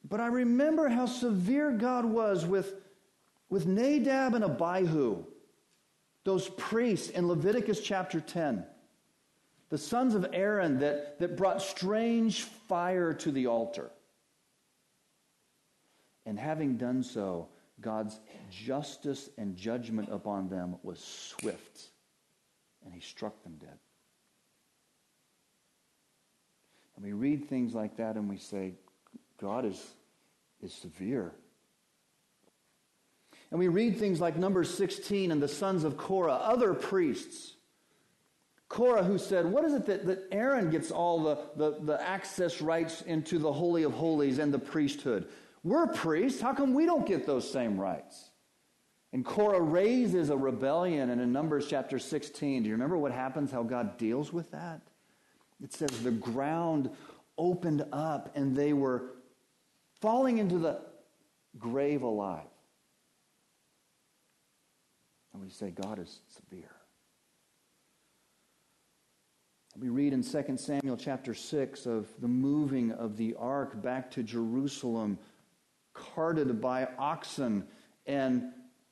but 0.10 0.20
I 0.20 0.28
remember 0.28 0.90
how 0.90 1.06
severe 1.06 1.72
God 1.72 2.06
was 2.06 2.46
with 2.46 2.74
with 3.52 3.68
Nadab 3.68 4.34
and 4.34 4.46
Abihu, 4.46 5.26
those 6.24 6.48
priests 6.50 7.10
in 7.10 7.28
Leviticus 7.28 7.82
chapter 7.82 8.22
10, 8.22 8.66
the 9.70 9.78
sons 9.78 10.16
of 10.16 10.26
Aaron 10.32 10.80
that, 10.80 11.20
that 11.20 11.36
brought 11.36 11.62
strange 11.62 12.44
fire 12.44 13.14
to 13.14 13.30
the 13.30 13.48
altar. 13.48 13.92
And 16.26 16.38
having 16.40 16.78
done 16.78 17.04
so, 17.04 17.50
God's 17.82 18.20
justice 18.52 19.30
and 19.38 19.56
judgment 19.56 20.10
upon 20.12 20.50
them 20.50 20.76
was 20.84 21.00
swift, 21.00 21.90
and 22.86 22.94
he 22.94 23.00
struck 23.00 23.42
them 23.44 23.56
dead. 23.60 23.80
And 26.96 27.06
we 27.06 27.14
read 27.14 27.50
things 27.50 27.74
like 27.74 27.98
that 27.98 28.16
and 28.16 28.30
we 28.30 28.38
say, 28.38 28.74
God 29.40 29.66
is, 29.66 29.84
is 30.62 30.72
severe. 30.72 31.32
And 33.50 33.60
we 33.60 33.68
read 33.68 33.98
things 33.98 34.22
like 34.22 34.38
Numbers 34.38 34.72
16 34.74 35.32
and 35.32 35.42
the 35.42 35.48
sons 35.48 35.84
of 35.84 35.98
Korah, 35.98 36.36
other 36.36 36.76
priests. 36.76 37.54
Korah, 38.70 39.04
who 39.04 39.18
said, 39.18 39.46
What 39.46 39.66
is 39.66 39.74
it 39.74 39.88
that, 39.88 40.06
that 40.06 40.28
Aaron 40.32 40.70
gets 40.70 40.92
all 40.92 41.24
the, 41.24 41.38
the, 41.58 41.80
the 41.82 42.02
access 42.02 42.62
rights 42.62 43.02
into 43.02 43.38
the 43.40 43.52
Holy 43.52 43.84
of 43.84 43.92
Holies 43.94 44.38
and 44.38 44.54
the 44.54 44.60
priesthood? 44.60 45.28
We're 45.64 45.88
priests. 45.88 46.42
How 46.42 46.54
come 46.54 46.74
we 46.74 46.86
don't 46.86 47.06
get 47.06 47.26
those 47.26 47.50
same 47.50 47.80
rights? 47.80 48.32
And 49.14 49.26
Korah 49.26 49.62
raises 49.62 50.30
a 50.30 50.38
rebellion, 50.38 51.10
and 51.10 51.20
in 51.20 51.32
Numbers 51.32 51.68
chapter 51.68 52.00
16, 52.00 52.64
do 52.64 52.70
you 52.70 52.74
remember 52.74 52.98
what 52.98 53.12
happens, 53.12 53.52
how 53.52 53.64
God 53.64 53.98
deals 53.98 54.32
with 54.32 54.52
that? 54.52 54.82
It 55.62 55.74
says 55.74 55.90
the 56.02 56.12
ground 56.12 56.90
opened 57.38 57.86
up 57.92 58.32
and 58.36 58.56
they 58.56 58.74
were 58.74 59.14
falling 60.00 60.38
into 60.38 60.58
the 60.58 60.80
grave 61.58 62.04
alive. 62.04 62.46
And 65.34 65.42
we 65.42 65.50
say 65.50 65.72
God 65.72 66.00
is 66.00 66.22
severe. 66.28 66.72
We 69.78 69.90
read 69.90 70.14
in 70.14 70.24
2 70.24 70.58
Samuel 70.58 70.98
chapter 70.98 71.34
6 71.34 71.86
of 71.86 72.10
the 72.20 72.28
moving 72.28 72.92
of 72.92 73.16
the 73.16 73.36
ark 73.40 73.82
back 73.82 74.12
to 74.12 74.24
Jerusalem, 74.24 75.18
carted 76.16 76.62
by 76.62 76.88
oxen, 76.98 77.66
and 78.06 78.44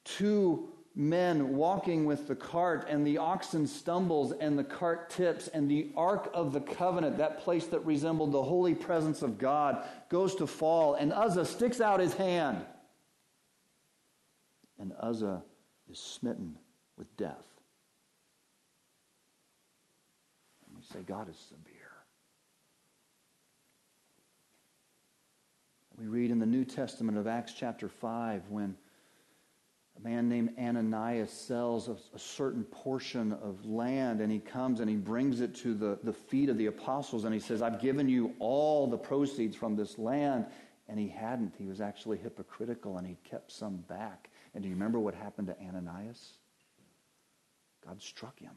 two 0.03 0.69
men 0.95 1.55
walking 1.55 2.05
with 2.05 2.27
the 2.27 2.35
cart, 2.35 2.87
and 2.89 3.05
the 3.05 3.17
oxen 3.17 3.67
stumbles, 3.67 4.31
and 4.33 4.57
the 4.57 4.63
cart 4.63 5.09
tips, 5.09 5.47
and 5.47 5.69
the 5.69 5.91
ark 5.95 6.29
of 6.33 6.51
the 6.51 6.59
covenant, 6.59 7.17
that 7.17 7.39
place 7.39 7.67
that 7.67 7.85
resembled 7.85 8.31
the 8.31 8.43
holy 8.43 8.75
presence 8.75 9.21
of 9.21 9.37
God, 9.37 9.85
goes 10.09 10.35
to 10.35 10.47
fall, 10.47 10.95
and 10.95 11.13
Uzzah 11.13 11.45
sticks 11.45 11.79
out 11.79 11.99
his 11.99 12.13
hand. 12.13 12.65
And 14.77 14.93
Uzzah 14.99 15.43
is 15.89 15.99
smitten 15.99 16.57
with 16.97 17.15
death. 17.17 17.45
And 20.65 20.75
we 20.75 20.83
say, 20.83 21.01
God 21.05 21.29
is 21.29 21.37
severe. 21.37 21.68
We 25.99 26.07
read 26.07 26.31
in 26.31 26.39
the 26.39 26.45
New 26.45 26.63
Testament 26.63 27.17
of 27.17 27.27
Acts 27.27 27.53
chapter 27.53 27.89
5 27.89 28.43
when 28.47 28.77
a 29.97 29.99
man 30.01 30.29
named 30.29 30.51
Ananias 30.57 31.29
sells 31.29 31.89
a, 31.89 31.97
a, 32.15 32.19
certain 32.19 32.63
portion 32.63 33.33
of 33.33 33.65
land 33.65 34.21
and 34.21 34.31
he 34.31 34.39
comes 34.39 34.79
and 34.79 34.89
he 34.89 34.95
brings 34.95 35.41
it 35.41 35.53
to 35.55 35.73
the, 35.73 35.99
the 36.03 36.13
feet 36.13 36.47
of 36.47 36.57
the 36.57 36.67
apostles 36.67 37.25
and 37.25 37.33
he 37.33 37.39
says, 37.41 37.61
I've 37.61 37.81
given 37.81 38.07
you 38.07 38.33
all 38.39 38.87
the 38.87 38.97
proceeds 38.97 39.57
from 39.57 39.75
this 39.75 39.97
land. 39.97 40.45
And 40.87 40.97
he 40.97 41.09
hadn't. 41.09 41.53
He 41.57 41.65
was 41.65 41.81
actually 41.81 42.17
hypocritical 42.17 42.97
and 42.97 43.05
he 43.05 43.17
kept 43.25 43.51
some 43.51 43.79
back. 43.89 44.29
And 44.53 44.63
do 44.63 44.69
you 44.69 44.75
remember 44.75 44.99
what 44.99 45.15
happened 45.15 45.47
to 45.47 45.59
Ananias? 45.59 46.37
God 47.85 48.01
struck 48.01 48.39
him. 48.39 48.55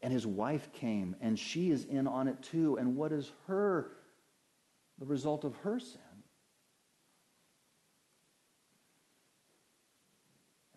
And 0.00 0.12
his 0.12 0.26
wife 0.26 0.72
came, 0.72 1.14
and 1.20 1.38
she 1.38 1.70
is 1.70 1.84
in 1.84 2.08
on 2.08 2.26
it 2.26 2.42
too. 2.42 2.76
And 2.76 2.96
what 2.96 3.12
is 3.12 3.30
her, 3.46 3.92
the 5.02 5.06
result 5.08 5.42
of 5.42 5.56
her 5.56 5.80
sin? 5.80 5.98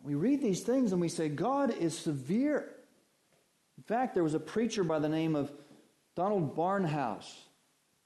We 0.01 0.15
read 0.15 0.41
these 0.41 0.61
things 0.61 0.93
and 0.93 0.99
we 0.99 1.09
say, 1.09 1.29
God 1.29 1.69
is 1.69 1.95
severe. 1.95 2.71
In 3.77 3.83
fact, 3.83 4.15
there 4.15 4.23
was 4.23 4.33
a 4.33 4.39
preacher 4.39 4.83
by 4.83 4.97
the 4.97 5.09
name 5.09 5.35
of 5.35 5.51
Donald 6.15 6.57
Barnhouse 6.57 7.31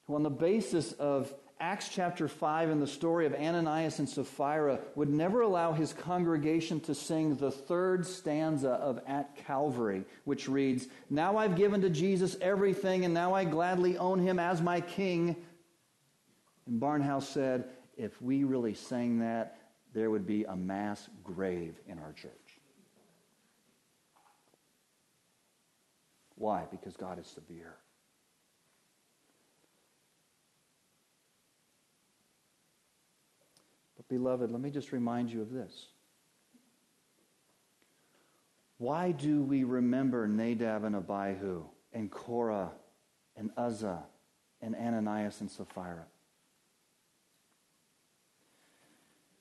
who, 0.08 0.16
on 0.16 0.24
the 0.24 0.30
basis 0.30 0.92
of 0.92 1.34
Acts 1.62 1.88
chapter 1.88 2.28
5 2.28 2.70
and 2.70 2.82
the 2.82 2.88
story 2.88 3.26
of 3.26 3.34
Ananias 3.34 4.00
and 4.00 4.10
Sapphira 4.10 4.80
would 4.96 5.10
never 5.10 5.42
allow 5.42 5.72
his 5.72 5.94
congregation 5.94 6.82
to 6.82 6.96
sing 6.96 7.36
the 7.36 7.52
third 7.52 8.06
stanza 8.06 8.72
of 8.72 9.00
At 9.08 9.38
Calvary, 9.46 10.04
which 10.26 10.50
reads, 10.50 10.88
Now 11.10 11.38
I've 11.38 11.56
given 11.56 11.80
to 11.82 11.90
Jesus 11.90 12.36
everything, 12.42 13.06
and 13.06 13.14
now 13.14 13.34
I 13.34 13.46
gladly 13.46 13.98
own 13.98 14.20
him 14.20 14.38
as 14.38 14.62
my 14.62 14.82
king. 14.82 15.38
And 16.70 16.80
Barnhouse 16.80 17.24
said, 17.24 17.66
if 17.98 18.22
we 18.22 18.44
really 18.44 18.76
sang 18.76 19.20
that, 19.20 19.58
there 19.92 20.12
would 20.12 20.28
be 20.28 20.44
a 20.44 20.56
mass 20.56 21.10
grave 21.24 21.80
in 21.88 21.98
our 21.98 22.14
church. 22.14 22.32
Why? 26.36 26.66
Because 26.70 26.96
God 26.96 27.18
is 27.20 27.26
severe. 27.26 27.76
But, 33.98 34.08
beloved, 34.08 34.52
let 34.52 34.62
me 34.62 34.70
just 34.70 34.92
remind 34.92 35.32
you 35.32 35.42
of 35.42 35.52
this. 35.52 35.88
Why 38.78 39.12
do 39.12 39.42
we 39.42 39.64
remember 39.64 40.28
Nadab 40.28 40.84
and 40.84 40.96
Abihu 40.96 41.64
and 41.94 42.12
Korah 42.12 42.72
and 43.36 43.50
Uzzah 43.58 44.04
and 44.62 44.76
Ananias 44.76 45.42
and 45.42 45.50
Sapphira? 45.50 46.06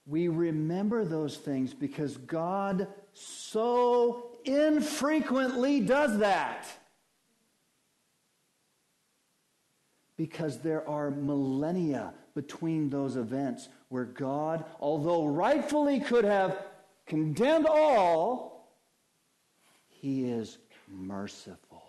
We 0.09 0.29
remember 0.29 1.05
those 1.05 1.37
things 1.37 1.75
because 1.75 2.17
God 2.17 2.89
so 3.13 4.39
infrequently 4.47 5.81
does 5.81 6.19
that. 6.19 6.67
Because 10.17 10.61
there 10.61 10.89
are 10.89 11.11
millennia 11.11 12.15
between 12.35 12.89
those 12.89 13.17
events 13.17 13.69
where 13.91 14.07
God, 14.07 14.65
although 14.81 15.27
rightfully 15.27 16.01
could 16.01 16.25
have 16.25 16.65
condemned 17.07 17.67
all, 17.67 18.73
he 19.89 20.25
is 20.25 20.57
merciful. 20.89 21.83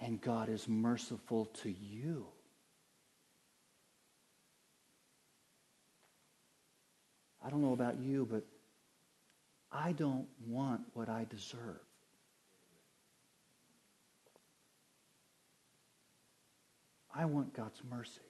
And 0.00 0.20
God 0.20 0.48
is 0.48 0.66
merciful 0.66 1.46
to 1.62 1.70
you. 1.70 2.26
I 7.44 7.50
don't 7.50 7.62
know 7.62 7.72
about 7.72 7.98
you, 7.98 8.26
but 8.30 8.44
I 9.72 9.92
don't 9.92 10.26
want 10.46 10.82
what 10.94 11.08
I 11.08 11.26
deserve. 11.28 11.80
I 17.14 17.24
want 17.24 17.54
God's 17.54 17.80
mercy. 17.90 18.20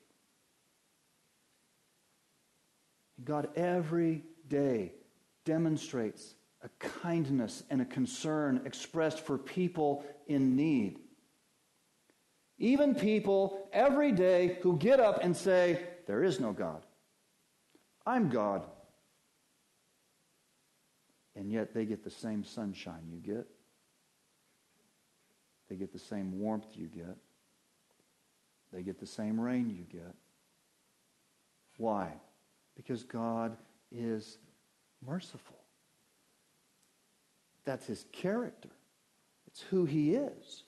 God 3.24 3.48
every 3.56 4.22
day 4.48 4.92
demonstrates 5.44 6.34
a 6.62 6.68
kindness 6.78 7.62
and 7.70 7.80
a 7.80 7.84
concern 7.84 8.62
expressed 8.64 9.20
for 9.20 9.36
people 9.38 10.04
in 10.26 10.56
need. 10.56 10.98
Even 12.58 12.94
people 12.94 13.68
every 13.72 14.12
day 14.12 14.58
who 14.62 14.76
get 14.76 15.00
up 15.00 15.22
and 15.22 15.36
say, 15.36 15.82
There 16.06 16.22
is 16.22 16.40
no 16.40 16.52
God. 16.52 16.84
I'm 18.06 18.28
God. 18.28 18.64
And 21.40 21.50
yet 21.50 21.72
they 21.72 21.86
get 21.86 22.04
the 22.04 22.10
same 22.10 22.44
sunshine 22.44 23.08
you 23.10 23.18
get, 23.18 23.46
they 25.70 25.76
get 25.76 25.90
the 25.90 25.98
same 25.98 26.38
warmth 26.38 26.66
you 26.74 26.86
get, 26.86 27.16
they 28.74 28.82
get 28.82 29.00
the 29.00 29.06
same 29.06 29.40
rain 29.40 29.70
you 29.70 29.84
get. 29.90 30.14
Why? 31.78 32.12
Because 32.76 33.04
God 33.04 33.56
is 33.90 34.36
merciful. 35.04 35.56
That's 37.64 37.86
his 37.86 38.04
character. 38.12 38.68
It's 39.46 39.62
who 39.62 39.86
he 39.86 40.16
is. 40.16 40.64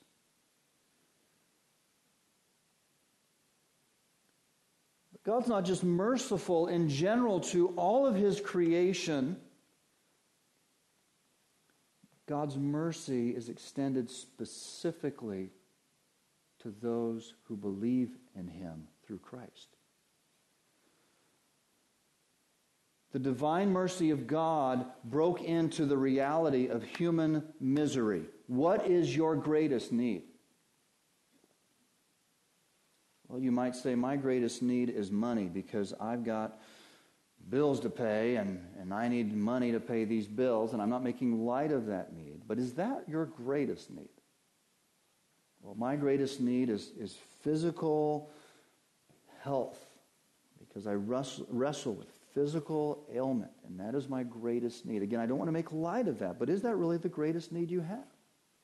But 5.12 5.22
God's 5.22 5.48
not 5.48 5.66
just 5.66 5.85
merciful 5.85 6.68
in 6.68 6.88
general 6.88 7.40
to 7.40 7.74
all 7.76 8.06
of 8.06 8.14
his 8.14 8.40
creation. 8.40 9.37
God's 12.26 12.56
mercy 12.56 13.30
is 13.30 13.48
extended 13.48 14.11
specifically 14.11 15.50
to 16.61 16.74
those 16.80 17.35
who 17.44 17.56
believe 17.56 18.16
in 18.37 18.46
him 18.46 18.87
through 19.04 19.18
Christ. 19.18 19.76
The 23.12 23.18
divine 23.18 23.70
mercy 23.70 24.11
of 24.11 24.26
God 24.26 24.87
broke 25.04 25.42
into 25.42 25.85
the 25.85 25.98
reality 25.98 26.68
of 26.68 26.82
human 26.82 27.42
misery. 27.61 28.22
What 28.46 28.87
is 28.87 29.14
your 29.14 29.37
greatest 29.37 29.92
need? 29.92 30.22
Well, 33.28 33.40
you 33.40 33.52
might 33.52 33.76
say, 33.76 33.94
My 33.94 34.16
greatest 34.16 34.62
need 34.62 34.88
is 34.88 35.11
money 35.11 35.44
because 35.44 35.92
I've 36.00 36.24
got 36.24 36.61
bills 37.48 37.81
to 37.81 37.90
pay 37.90 38.37
and, 38.37 38.61
and 38.81 38.92
I 38.92 39.09
need 39.09 39.35
money 39.37 39.72
to 39.72 39.81
pay 39.81 40.05
these 40.05 40.26
bills, 40.26 40.72
and 40.72 40.81
I'm 40.81 40.90
not 40.90 41.02
making 41.02 41.44
light 41.44 41.72
of 41.72 41.87
that 41.87 42.12
need. 42.12 42.42
But 42.46 42.59
is 42.59 42.74
that 42.74 43.05
your 43.09 43.26
greatest 43.26 43.90
need? 43.90 44.09
Well, 45.62 45.74
my 45.76 45.96
greatest 45.96 46.40
need 46.40 46.68
is, 46.68 46.90
is 46.98 47.16
physical 47.42 48.31
health 49.42 49.78
because 50.59 50.87
I 50.87 50.94
wrestle, 50.94 51.46
wrestle 51.50 51.94
with 51.94 52.09
physical 52.35 53.05
ailment, 53.14 53.50
and 53.66 53.78
that 53.78 53.94
is 53.94 54.09
my 54.09 54.22
greatest 54.22 54.87
need. 54.87 55.02
Again, 55.02 55.20
I 55.20 55.26
don't 55.26 55.38
want 55.38 55.48
to 55.48 55.52
make 55.52 55.72
light 55.72 56.09
of 56.09 56.18
that, 56.20 56.38
but 56.38 56.48
is 56.48 56.62
that 56.62 56.76
really 56.76 56.96
the 56.96 57.09
greatest 57.09 57.52
need 57.52 57.70
you 57.70 57.81
have? 57.81 58.07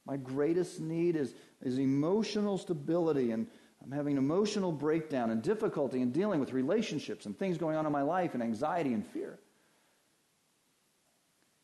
My 0.07 0.17
greatest 0.17 0.81
need 0.81 1.17
is, 1.17 1.35
is 1.63 1.79
emotional 1.79 2.57
stability, 2.57 3.31
and 3.31 3.47
I'm 3.83 3.93
having 3.93 4.13
an 4.13 4.19
emotional 4.19 4.73
breakdown 4.73 5.31
and 5.31 5.43
difficulty 5.43 6.03
in 6.03 6.11
dealing 6.11 6.41
with 6.41 6.53
relationships 6.53 7.27
and 7.27 7.39
things 7.39 7.59
going 7.59 7.77
on 7.77 7.87
in 7.87 7.93
my 7.93 8.03
life, 8.03 8.35
and 8.35 8.43
anxiety 8.43 8.93
and 8.93 9.07
fear. 9.07 9.39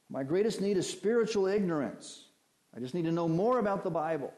My 0.09 0.23
greatest 0.23 0.61
need 0.61 0.77
is 0.77 0.89
spiritual 0.89 1.47
ignorance. 1.47 2.25
I 2.77 2.81
just 2.81 2.95
need 2.95 3.05
to 3.05 3.13
know 3.13 3.29
more 3.29 3.59
about 3.59 3.85
the 3.85 3.91
Bible. 3.91 4.33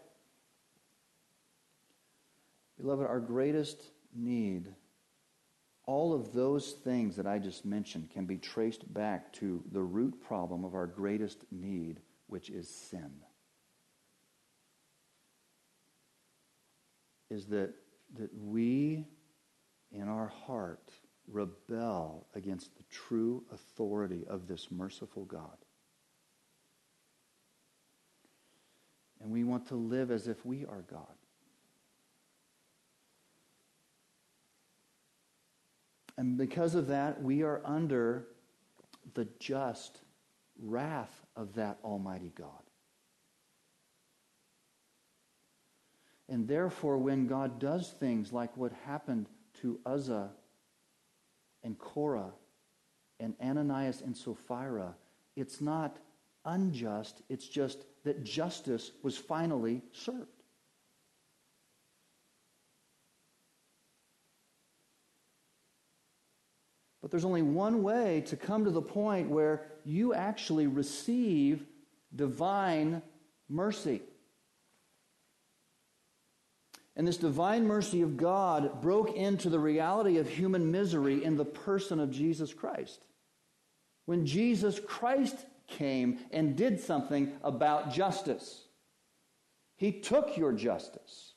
Beloved, 2.79 3.07
our 3.07 3.21
greatest 3.21 3.83
need 4.15 4.75
all 5.87 6.13
of 6.13 6.33
those 6.33 6.73
things 6.73 7.15
that 7.17 7.27
I 7.27 7.39
just 7.39 7.65
mentioned 7.65 8.11
can 8.11 8.27
be 8.27 8.37
traced 8.37 8.93
back 8.93 9.33
to 9.35 9.63
the 9.71 9.83
root 9.83 10.21
problem 10.21 10.65
of 10.65 10.75
our 10.75 10.87
greatest 10.87 11.45
need, 11.53 12.01
which 12.27 12.51
is 12.51 12.69
sin. 12.69 13.13
Is 17.31 17.47
that, 17.47 17.75
that 18.19 18.31
we, 18.35 19.07
in 19.93 20.09
our 20.09 20.29
heart, 20.47 20.91
rebel 21.29 22.27
against 22.35 22.77
the 22.77 22.85
true 22.91 23.43
authority 23.53 24.25
of 24.29 24.47
this 24.47 24.69
merciful 24.71 25.25
God. 25.25 25.57
And 29.21 29.33
we 29.33 29.45
want 29.45 29.67
to 29.69 29.75
live 29.75 30.11
as 30.11 30.29
if 30.29 30.45
we 30.45 30.65
are 30.67 30.85
God. 30.91 31.07
And 36.17 36.39
because 36.39 36.75
of 36.75 36.87
that, 36.87 37.23
we 37.23 37.43
are 37.43 37.61
under 37.65 38.29
the 39.15 39.27
just 39.39 40.01
wrath 40.63 41.27
of 41.37 41.55
that 41.55 41.79
Almighty 41.85 42.33
God. 42.35 42.66
And 46.29 46.49
therefore, 46.49 46.99
when 46.99 47.27
God 47.27 47.59
does 47.59 47.95
things 48.01 48.33
like 48.33 48.57
what 48.57 48.73
happened 48.85 49.29
to 49.61 49.79
Uzzah 49.87 50.31
and 51.63 51.79
Korah 51.79 52.33
and 53.21 53.35
Ananias 53.41 54.03
and 54.03 54.17
Sapphira, 54.17 54.95
it's 55.37 55.61
not 55.61 55.99
unjust, 56.45 57.23
it's 57.29 57.47
just 57.47 57.85
that 58.05 58.25
justice 58.25 58.91
was 59.03 59.17
finally 59.17 59.83
served. 59.93 60.27
But 67.03 67.13
there's 67.13 67.25
only 67.25 67.43
one 67.43 67.85
way 67.85 68.23
to 68.27 68.37
come 68.37 68.65
to 68.65 68.71
the 68.73 68.83
point 68.83 69.31
where 69.31 69.63
you 69.85 70.13
actually 70.13 70.67
receive 70.67 71.65
divine 72.17 73.01
mercy. 73.49 74.03
And 76.97 77.07
this 77.07 77.19
divine 77.19 77.67
mercy 77.67 78.01
of 78.01 78.17
God 78.17 78.81
broke 78.81 79.15
into 79.15 79.51
the 79.51 79.59
reality 79.59 80.17
of 80.17 80.29
human 80.29 80.71
misery 80.71 81.23
in 81.23 81.37
the 81.37 81.45
person 81.45 82.01
of 82.01 82.11
Jesus 82.11 82.55
Christ. 82.55 83.05
When 84.07 84.25
Jesus 84.25 84.81
Christ 84.81 85.37
came 85.67 86.19
and 86.31 86.57
did 86.57 86.81
something 86.81 87.33
about 87.43 87.93
justice, 87.93 88.63
he 89.77 89.93
took 89.93 90.39
your 90.39 90.53
justice 90.53 91.35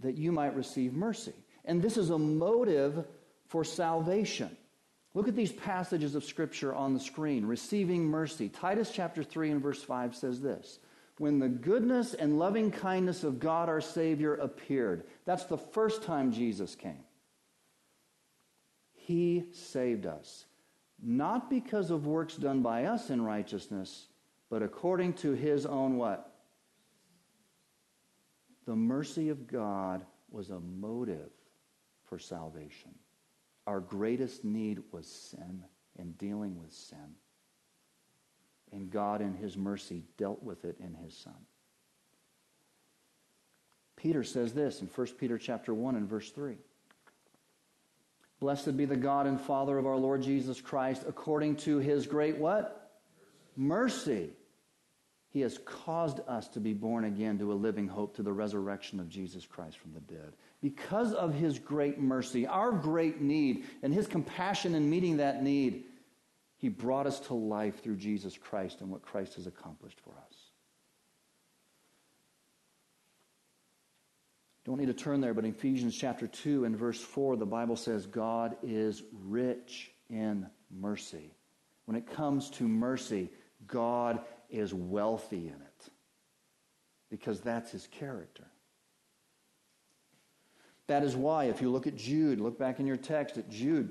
that 0.00 0.16
you 0.16 0.30
might 0.30 0.54
receive 0.54 0.94
mercy. 0.94 1.34
And 1.64 1.82
this 1.82 1.96
is 1.96 2.10
a 2.10 2.18
motive 2.18 3.04
for 3.48 3.64
salvation. 3.64 4.56
Look 5.14 5.28
at 5.28 5.36
these 5.36 5.52
passages 5.52 6.14
of 6.14 6.24
Scripture 6.24 6.74
on 6.74 6.94
the 6.94 7.00
screen. 7.00 7.44
Receiving 7.44 8.04
mercy. 8.04 8.48
Titus 8.48 8.90
chapter 8.92 9.22
3 9.22 9.50
and 9.50 9.62
verse 9.62 9.82
5 9.82 10.14
says 10.14 10.40
this 10.40 10.78
When 11.18 11.38
the 11.38 11.48
goodness 11.48 12.14
and 12.14 12.38
loving 12.38 12.70
kindness 12.70 13.22
of 13.22 13.38
God 13.38 13.68
our 13.68 13.80
Savior 13.80 14.34
appeared, 14.34 15.04
that's 15.24 15.44
the 15.44 15.58
first 15.58 16.02
time 16.02 16.32
Jesus 16.32 16.74
came. 16.74 17.04
He 18.92 19.44
saved 19.52 20.06
us, 20.06 20.46
not 21.02 21.50
because 21.50 21.90
of 21.90 22.06
works 22.06 22.36
done 22.36 22.62
by 22.62 22.84
us 22.84 23.10
in 23.10 23.20
righteousness, 23.22 24.06
but 24.48 24.62
according 24.62 25.14
to 25.14 25.32
his 25.32 25.66
own 25.66 25.96
what? 25.96 26.32
The 28.66 28.76
mercy 28.76 29.28
of 29.28 29.46
God 29.46 30.06
was 30.30 30.50
a 30.50 30.60
motive 30.60 31.30
for 32.04 32.18
salvation. 32.18 32.94
Our 33.66 33.80
greatest 33.80 34.44
need 34.44 34.82
was 34.92 35.06
sin 35.06 35.64
and 35.98 36.16
dealing 36.16 36.58
with 36.58 36.72
sin. 36.72 37.16
And 38.72 38.90
God, 38.90 39.20
in 39.20 39.34
His 39.34 39.56
mercy, 39.56 40.04
dealt 40.16 40.42
with 40.42 40.64
it 40.64 40.76
in 40.80 40.94
His 40.94 41.14
Son. 41.16 41.34
Peter 43.96 44.24
says 44.24 44.52
this 44.52 44.80
in 44.80 44.88
1 44.88 45.06
Peter 45.18 45.38
chapter 45.38 45.72
1 45.72 45.94
and 45.94 46.08
verse 46.08 46.30
3. 46.30 46.56
Blessed 48.40 48.76
be 48.76 48.84
the 48.84 48.96
God 48.96 49.28
and 49.28 49.40
Father 49.40 49.78
of 49.78 49.86
our 49.86 49.96
Lord 49.96 50.22
Jesus 50.22 50.60
Christ, 50.60 51.04
according 51.06 51.56
to 51.56 51.78
his 51.78 52.08
great 52.08 52.36
what? 52.36 52.98
Mercy. 53.56 54.10
Mercy. 54.10 54.30
He 55.32 55.40
has 55.40 55.58
caused 55.64 56.20
us 56.28 56.46
to 56.48 56.60
be 56.60 56.74
born 56.74 57.04
again 57.04 57.38
to 57.38 57.52
a 57.52 57.54
living 57.54 57.88
hope 57.88 58.14
to 58.16 58.22
the 58.22 58.32
resurrection 58.32 59.00
of 59.00 59.08
Jesus 59.08 59.46
Christ 59.46 59.78
from 59.78 59.94
the 59.94 60.00
dead. 60.00 60.34
Because 60.60 61.14
of 61.14 61.32
his 61.32 61.58
great 61.58 61.98
mercy, 61.98 62.46
our 62.46 62.70
great 62.70 63.22
need, 63.22 63.64
and 63.82 63.94
his 63.94 64.06
compassion 64.06 64.74
in 64.74 64.90
meeting 64.90 65.16
that 65.16 65.42
need, 65.42 65.84
he 66.62 66.68
brought 66.68 67.08
us 67.08 67.18
to 67.18 67.34
life 67.34 67.82
through 67.82 67.96
Jesus 67.96 68.38
Christ 68.38 68.82
and 68.82 68.88
what 68.88 69.02
Christ 69.02 69.34
has 69.34 69.48
accomplished 69.48 69.98
for 70.04 70.12
us. 70.12 70.36
Don't 74.64 74.78
need 74.78 74.86
to 74.86 74.94
turn 74.94 75.20
there, 75.20 75.34
but 75.34 75.44
in 75.44 75.50
Ephesians 75.50 75.98
chapter 75.98 76.28
2 76.28 76.64
and 76.64 76.76
verse 76.76 77.00
4, 77.00 77.34
the 77.34 77.44
Bible 77.44 77.74
says 77.74 78.06
God 78.06 78.56
is 78.62 79.02
rich 79.24 79.90
in 80.08 80.46
mercy. 80.70 81.34
When 81.86 81.96
it 81.96 82.06
comes 82.06 82.48
to 82.50 82.68
mercy, 82.68 83.28
God 83.66 84.20
is 84.48 84.72
wealthy 84.72 85.48
in 85.48 85.60
it 85.60 85.90
because 87.10 87.40
that's 87.40 87.72
his 87.72 87.88
character. 87.88 88.44
That 90.86 91.02
is 91.02 91.16
why, 91.16 91.46
if 91.46 91.60
you 91.60 91.72
look 91.72 91.88
at 91.88 91.96
Jude, 91.96 92.40
look 92.40 92.56
back 92.56 92.78
in 92.78 92.86
your 92.86 92.96
text 92.96 93.36
at 93.36 93.50
Jude, 93.50 93.90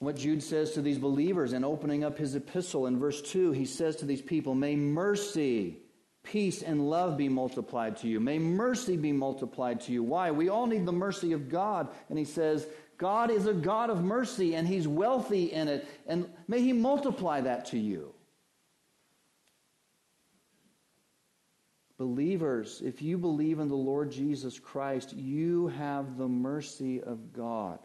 what 0.00 0.16
Jude 0.16 0.42
says 0.42 0.72
to 0.72 0.82
these 0.82 0.98
believers 0.98 1.52
in 1.52 1.62
opening 1.62 2.04
up 2.04 2.16
his 2.16 2.34
epistle 2.34 2.86
in 2.86 2.98
verse 2.98 3.20
2, 3.20 3.52
he 3.52 3.66
says 3.66 3.96
to 3.96 4.06
these 4.06 4.22
people, 4.22 4.54
May 4.54 4.74
mercy 4.74 5.76
peace 6.22 6.62
and 6.62 6.88
love 6.88 7.18
be 7.18 7.28
multiplied 7.28 7.98
to 7.98 8.08
you. 8.08 8.18
May 8.18 8.38
mercy 8.38 8.96
be 8.96 9.12
multiplied 9.12 9.82
to 9.82 9.92
you. 9.92 10.02
Why? 10.02 10.30
We 10.30 10.48
all 10.48 10.66
need 10.66 10.86
the 10.86 10.92
mercy 10.92 11.32
of 11.32 11.50
God. 11.50 11.88
And 12.08 12.18
he 12.18 12.24
says, 12.24 12.66
God 12.96 13.30
is 13.30 13.46
a 13.46 13.52
God 13.52 13.90
of 13.90 14.02
mercy 14.02 14.54
and 14.54 14.66
he's 14.66 14.88
wealthy 14.88 15.52
in 15.52 15.68
it. 15.68 15.86
And 16.06 16.30
may 16.48 16.62
he 16.62 16.72
multiply 16.72 17.42
that 17.42 17.66
to 17.66 17.78
you. 17.78 18.14
Believers, 21.98 22.80
if 22.82 23.02
you 23.02 23.18
believe 23.18 23.58
in 23.58 23.68
the 23.68 23.74
Lord 23.74 24.10
Jesus 24.10 24.58
Christ, 24.58 25.12
you 25.12 25.68
have 25.68 26.16
the 26.16 26.28
mercy 26.28 27.02
of 27.02 27.34
God 27.34 27.80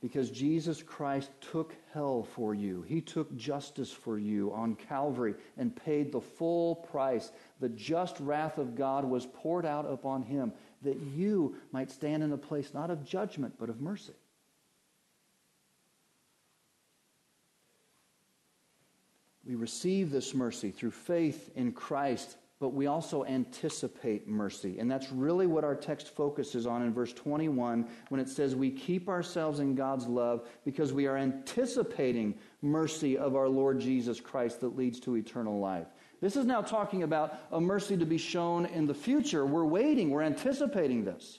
because 0.00 0.30
Jesus 0.30 0.82
Christ 0.82 1.30
took 1.40 1.74
hell 1.92 2.26
for 2.34 2.54
you. 2.54 2.82
He 2.82 3.00
took 3.00 3.36
justice 3.36 3.92
for 3.92 4.18
you 4.18 4.52
on 4.52 4.74
Calvary 4.74 5.34
and 5.58 5.76
paid 5.76 6.10
the 6.10 6.20
full 6.20 6.76
price. 6.76 7.30
The 7.60 7.68
just 7.68 8.18
wrath 8.20 8.56
of 8.56 8.74
God 8.74 9.04
was 9.04 9.26
poured 9.26 9.66
out 9.66 9.84
upon 9.90 10.22
him 10.22 10.52
that 10.82 10.98
you 11.14 11.56
might 11.72 11.90
stand 11.90 12.22
in 12.22 12.32
a 12.32 12.38
place 12.38 12.72
not 12.72 12.90
of 12.90 13.04
judgment, 13.04 13.54
but 13.58 13.68
of 13.68 13.80
mercy. 13.80 14.14
We 19.44 19.54
receive 19.54 20.10
this 20.10 20.32
mercy 20.32 20.70
through 20.70 20.92
faith 20.92 21.50
in 21.56 21.72
Christ 21.72 22.36
but 22.60 22.74
we 22.74 22.86
also 22.86 23.24
anticipate 23.24 24.28
mercy. 24.28 24.78
And 24.78 24.90
that's 24.90 25.10
really 25.10 25.46
what 25.46 25.64
our 25.64 25.74
text 25.74 26.14
focuses 26.14 26.66
on 26.66 26.82
in 26.82 26.92
verse 26.92 27.14
21 27.14 27.88
when 28.10 28.20
it 28.20 28.28
says, 28.28 28.54
We 28.54 28.70
keep 28.70 29.08
ourselves 29.08 29.60
in 29.60 29.74
God's 29.74 30.06
love 30.06 30.46
because 30.66 30.92
we 30.92 31.06
are 31.06 31.16
anticipating 31.16 32.34
mercy 32.60 33.16
of 33.16 33.34
our 33.34 33.48
Lord 33.48 33.80
Jesus 33.80 34.20
Christ 34.20 34.60
that 34.60 34.76
leads 34.76 35.00
to 35.00 35.16
eternal 35.16 35.58
life. 35.58 35.86
This 36.20 36.36
is 36.36 36.44
now 36.44 36.60
talking 36.60 37.02
about 37.02 37.38
a 37.50 37.58
mercy 37.58 37.96
to 37.96 38.04
be 38.04 38.18
shown 38.18 38.66
in 38.66 38.86
the 38.86 38.94
future. 38.94 39.46
We're 39.46 39.64
waiting, 39.64 40.10
we're 40.10 40.20
anticipating 40.20 41.02
this. 41.02 41.38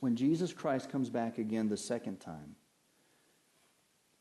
When 0.00 0.16
Jesus 0.16 0.54
Christ 0.54 0.90
comes 0.90 1.10
back 1.10 1.36
again 1.36 1.68
the 1.68 1.76
second 1.76 2.20
time, 2.20 2.56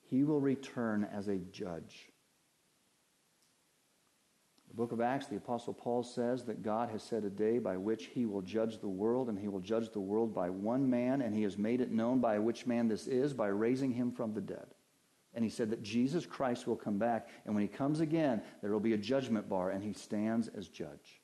he 0.10 0.26
will 0.26 0.42
return 0.42 1.08
as 1.10 1.30
a 1.30 1.38
judge. 1.38 2.11
The 4.72 4.78
book 4.78 4.94
of 4.94 5.02
Acts, 5.02 5.28
the 5.28 5.36
Apostle 5.36 5.74
Paul 5.74 6.02
says 6.02 6.46
that 6.46 6.64
God 6.64 6.90
has 6.92 7.04
set 7.04 7.26
a 7.26 7.30
day 7.30 7.60
by 7.60 7.76
which 7.76 8.06
he 8.06 8.26
will 8.26 8.42
judge 8.42 8.80
the 8.80 8.88
world, 8.88 9.28
and 9.28 9.38
he 9.38 9.50
will 9.50 9.60
judge 9.60 9.92
the 9.92 10.00
world 10.00 10.34
by 10.34 10.50
one 10.50 10.90
man, 10.90 11.22
and 11.22 11.36
he 11.36 11.44
has 11.44 11.58
made 11.58 11.82
it 11.82 11.92
known 11.92 12.22
by 12.22 12.40
which 12.40 12.66
man 12.66 12.88
this 12.88 13.06
is, 13.06 13.34
by 13.34 13.48
raising 13.48 13.92
him 13.92 14.14
from 14.14 14.34
the 14.34 14.40
dead. 14.40 14.68
And 15.34 15.44
he 15.44 15.50
said 15.50 15.72
that 15.72 15.84
Jesus 15.84 16.26
Christ 16.26 16.68
will 16.68 16.78
come 16.78 16.98
back, 16.98 17.28
and 17.46 17.54
when 17.54 17.64
he 17.64 17.68
comes 17.68 18.00
again, 18.00 18.42
there 18.62 18.72
will 18.72 18.80
be 18.80 18.94
a 18.94 18.98
judgment 18.98 19.50
bar, 19.50 19.72
and 19.72 19.84
he 19.84 19.92
stands 19.92 20.48
as 20.48 20.70
judge. 20.70 21.20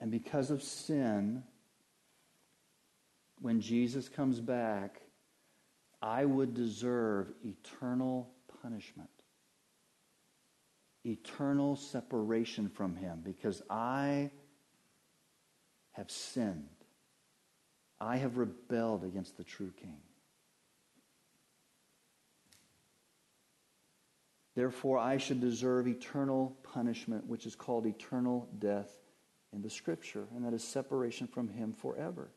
And 0.00 0.10
because 0.10 0.50
of 0.50 0.62
sin, 0.62 1.42
when 3.42 3.60
Jesus 3.60 4.08
comes 4.08 4.40
back, 4.40 5.02
I 6.00 6.24
would 6.24 6.54
deserve 6.54 7.34
eternal 7.44 8.32
punishment, 8.66 9.10
eternal 11.04 11.76
separation 11.76 12.68
from 12.68 12.96
Him, 12.96 13.20
because 13.24 13.62
I 13.70 14.30
have 15.92 16.10
sinned. 16.10 16.66
I 18.00 18.16
have 18.16 18.38
rebelled 18.38 19.04
against 19.04 19.36
the 19.36 19.44
true 19.44 19.72
King. 19.80 19.98
Therefore, 24.56 24.98
I 24.98 25.18
should 25.18 25.40
deserve 25.40 25.86
eternal 25.86 26.56
punishment, 26.64 27.26
which 27.26 27.46
is 27.46 27.54
called 27.54 27.86
eternal 27.86 28.48
death 28.58 28.90
in 29.52 29.62
the 29.62 29.70
Scripture, 29.70 30.26
and 30.34 30.44
that 30.44 30.54
is 30.54 30.64
separation 30.64 31.28
from 31.28 31.48
Him 31.48 31.72
forever. 31.72 32.30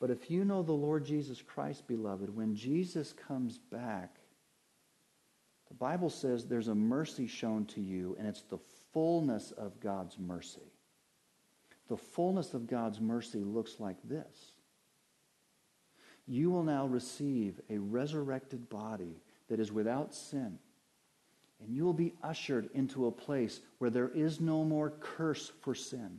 But 0.00 0.10
if 0.10 0.30
you 0.32 0.44
know 0.44 0.62
the 0.62 0.72
Lord 0.72 1.04
Jesus 1.04 1.42
Christ, 1.42 1.86
beloved, 1.86 2.34
when 2.34 2.56
Jesus 2.56 3.12
comes 3.12 3.58
back, 3.58 4.17
the 5.68 5.74
Bible 5.74 6.10
says 6.10 6.44
there's 6.44 6.68
a 6.68 6.74
mercy 6.74 7.26
shown 7.26 7.66
to 7.66 7.80
you, 7.80 8.16
and 8.18 8.26
it's 8.26 8.42
the 8.42 8.58
fullness 8.92 9.52
of 9.52 9.80
God's 9.80 10.18
mercy. 10.18 10.72
The 11.88 11.96
fullness 11.96 12.54
of 12.54 12.66
God's 12.66 13.00
mercy 13.00 13.44
looks 13.44 13.78
like 13.78 13.96
this. 14.04 14.52
You 16.26 16.50
will 16.50 16.62
now 16.62 16.86
receive 16.86 17.60
a 17.70 17.78
resurrected 17.78 18.68
body 18.68 19.20
that 19.48 19.60
is 19.60 19.72
without 19.72 20.14
sin, 20.14 20.58
and 21.60 21.74
you 21.74 21.84
will 21.84 21.94
be 21.94 22.14
ushered 22.22 22.68
into 22.74 23.06
a 23.06 23.12
place 23.12 23.60
where 23.78 23.90
there 23.90 24.10
is 24.10 24.40
no 24.40 24.64
more 24.64 24.90
curse 25.00 25.50
for 25.60 25.74
sin. 25.74 26.18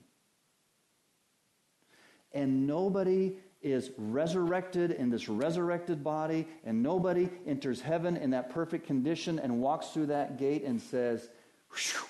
And 2.34 2.68
nobody 2.68 3.38
is 3.62 3.92
resurrected 3.98 4.92
in 4.92 5.10
this 5.10 5.28
resurrected 5.28 6.04
body, 6.04 6.48
and 6.64 6.82
nobody 6.82 7.30
enters 7.46 7.82
heaven 7.82 8.16
in 8.16 8.30
that 8.30 8.50
perfect 8.50 8.88
condition 8.88 9.40
and 9.40 9.60
walks 9.60 9.88
through 9.88 10.08
that 10.08 10.38
gate 10.38 10.64
and 10.64 10.82
says, 10.82 11.30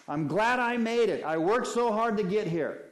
I'm 0.07 0.27
glad 0.27 0.59
I 0.59 0.77
made 0.77 1.09
it. 1.09 1.23
I 1.23 1.37
worked 1.37 1.67
so 1.67 1.91
hard 1.91 2.17
to 2.17 2.23
get 2.23 2.47
here. 2.47 2.85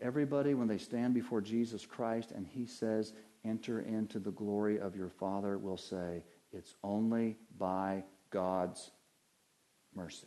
Everybody, 0.00 0.54
when 0.54 0.68
they 0.68 0.78
stand 0.78 1.14
before 1.14 1.40
Jesus 1.40 1.86
Christ 1.86 2.32
and 2.32 2.46
he 2.46 2.66
says, 2.66 3.12
Enter 3.44 3.80
into 3.80 4.18
the 4.18 4.32
glory 4.32 4.80
of 4.80 4.96
your 4.96 5.08
Father, 5.08 5.56
will 5.56 5.76
say, 5.76 6.24
It's 6.52 6.74
only 6.82 7.36
by 7.58 8.02
God's 8.30 8.90
mercy. 9.94 10.26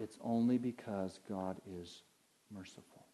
It's 0.00 0.18
only 0.22 0.56
because 0.56 1.20
God 1.28 1.60
is 1.78 2.02
merciful. 2.50 3.04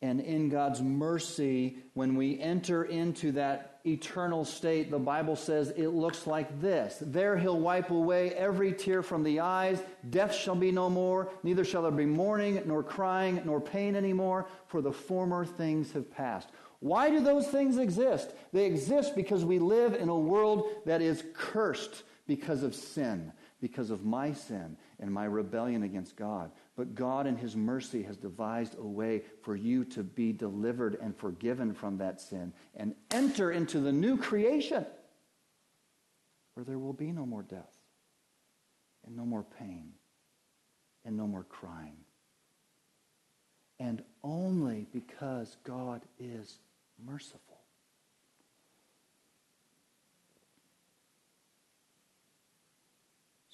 And 0.00 0.20
in 0.20 0.50
God's 0.50 0.82
mercy, 0.82 1.78
when 1.94 2.14
we 2.14 2.38
enter 2.38 2.84
into 2.84 3.32
that 3.32 3.80
eternal 3.86 4.44
state, 4.44 4.90
the 4.90 4.98
Bible 4.98 5.34
says 5.34 5.70
it 5.70 5.88
looks 5.88 6.26
like 6.26 6.60
this. 6.60 6.98
There 7.00 7.38
he'll 7.38 7.58
wipe 7.58 7.90
away 7.90 8.32
every 8.34 8.72
tear 8.74 9.02
from 9.02 9.24
the 9.24 9.40
eyes. 9.40 9.82
Death 10.10 10.34
shall 10.34 10.56
be 10.56 10.70
no 10.70 10.90
more. 10.90 11.30
Neither 11.42 11.64
shall 11.64 11.82
there 11.82 11.90
be 11.90 12.04
mourning, 12.04 12.62
nor 12.66 12.82
crying, 12.82 13.40
nor 13.46 13.62
pain 13.62 13.96
anymore, 13.96 14.46
for 14.66 14.82
the 14.82 14.92
former 14.92 15.46
things 15.46 15.92
have 15.92 16.10
passed. 16.10 16.50
Why 16.80 17.08
do 17.08 17.20
those 17.20 17.48
things 17.48 17.78
exist? 17.78 18.30
They 18.52 18.66
exist 18.66 19.16
because 19.16 19.42
we 19.42 19.58
live 19.58 19.94
in 19.94 20.10
a 20.10 20.18
world 20.18 20.66
that 20.84 21.00
is 21.00 21.24
cursed 21.32 22.02
because 22.26 22.62
of 22.62 22.74
sin, 22.74 23.32
because 23.60 23.90
of 23.90 24.04
my 24.04 24.32
sin 24.32 24.76
and 24.98 25.12
my 25.12 25.24
rebellion 25.24 25.82
against 25.82 26.16
God. 26.16 26.50
But 26.76 26.94
God, 26.94 27.26
in 27.26 27.36
His 27.36 27.54
mercy, 27.54 28.02
has 28.02 28.16
devised 28.16 28.76
a 28.78 28.86
way 28.86 29.22
for 29.42 29.54
you 29.54 29.84
to 29.86 30.02
be 30.02 30.32
delivered 30.32 30.98
and 31.00 31.16
forgiven 31.16 31.74
from 31.74 31.98
that 31.98 32.20
sin 32.20 32.52
and 32.74 32.94
enter 33.10 33.52
into 33.52 33.80
the 33.80 33.92
new 33.92 34.16
creation 34.16 34.86
where 36.54 36.64
there 36.64 36.78
will 36.78 36.92
be 36.92 37.12
no 37.12 37.26
more 37.26 37.42
death 37.42 37.76
and 39.06 39.16
no 39.16 39.24
more 39.24 39.44
pain 39.58 39.92
and 41.04 41.16
no 41.16 41.26
more 41.26 41.44
crying. 41.44 41.96
And 43.78 44.02
only 44.22 44.86
because 44.92 45.56
God 45.64 46.02
is 46.18 46.58
merciful. 47.04 47.58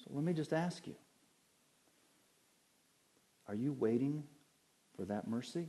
let 0.13 0.23
me 0.23 0.33
just 0.33 0.53
ask 0.53 0.85
you 0.85 0.95
are 3.47 3.55
you 3.55 3.73
waiting 3.73 4.23
for 4.95 5.05
that 5.05 5.27
mercy? 5.27 5.67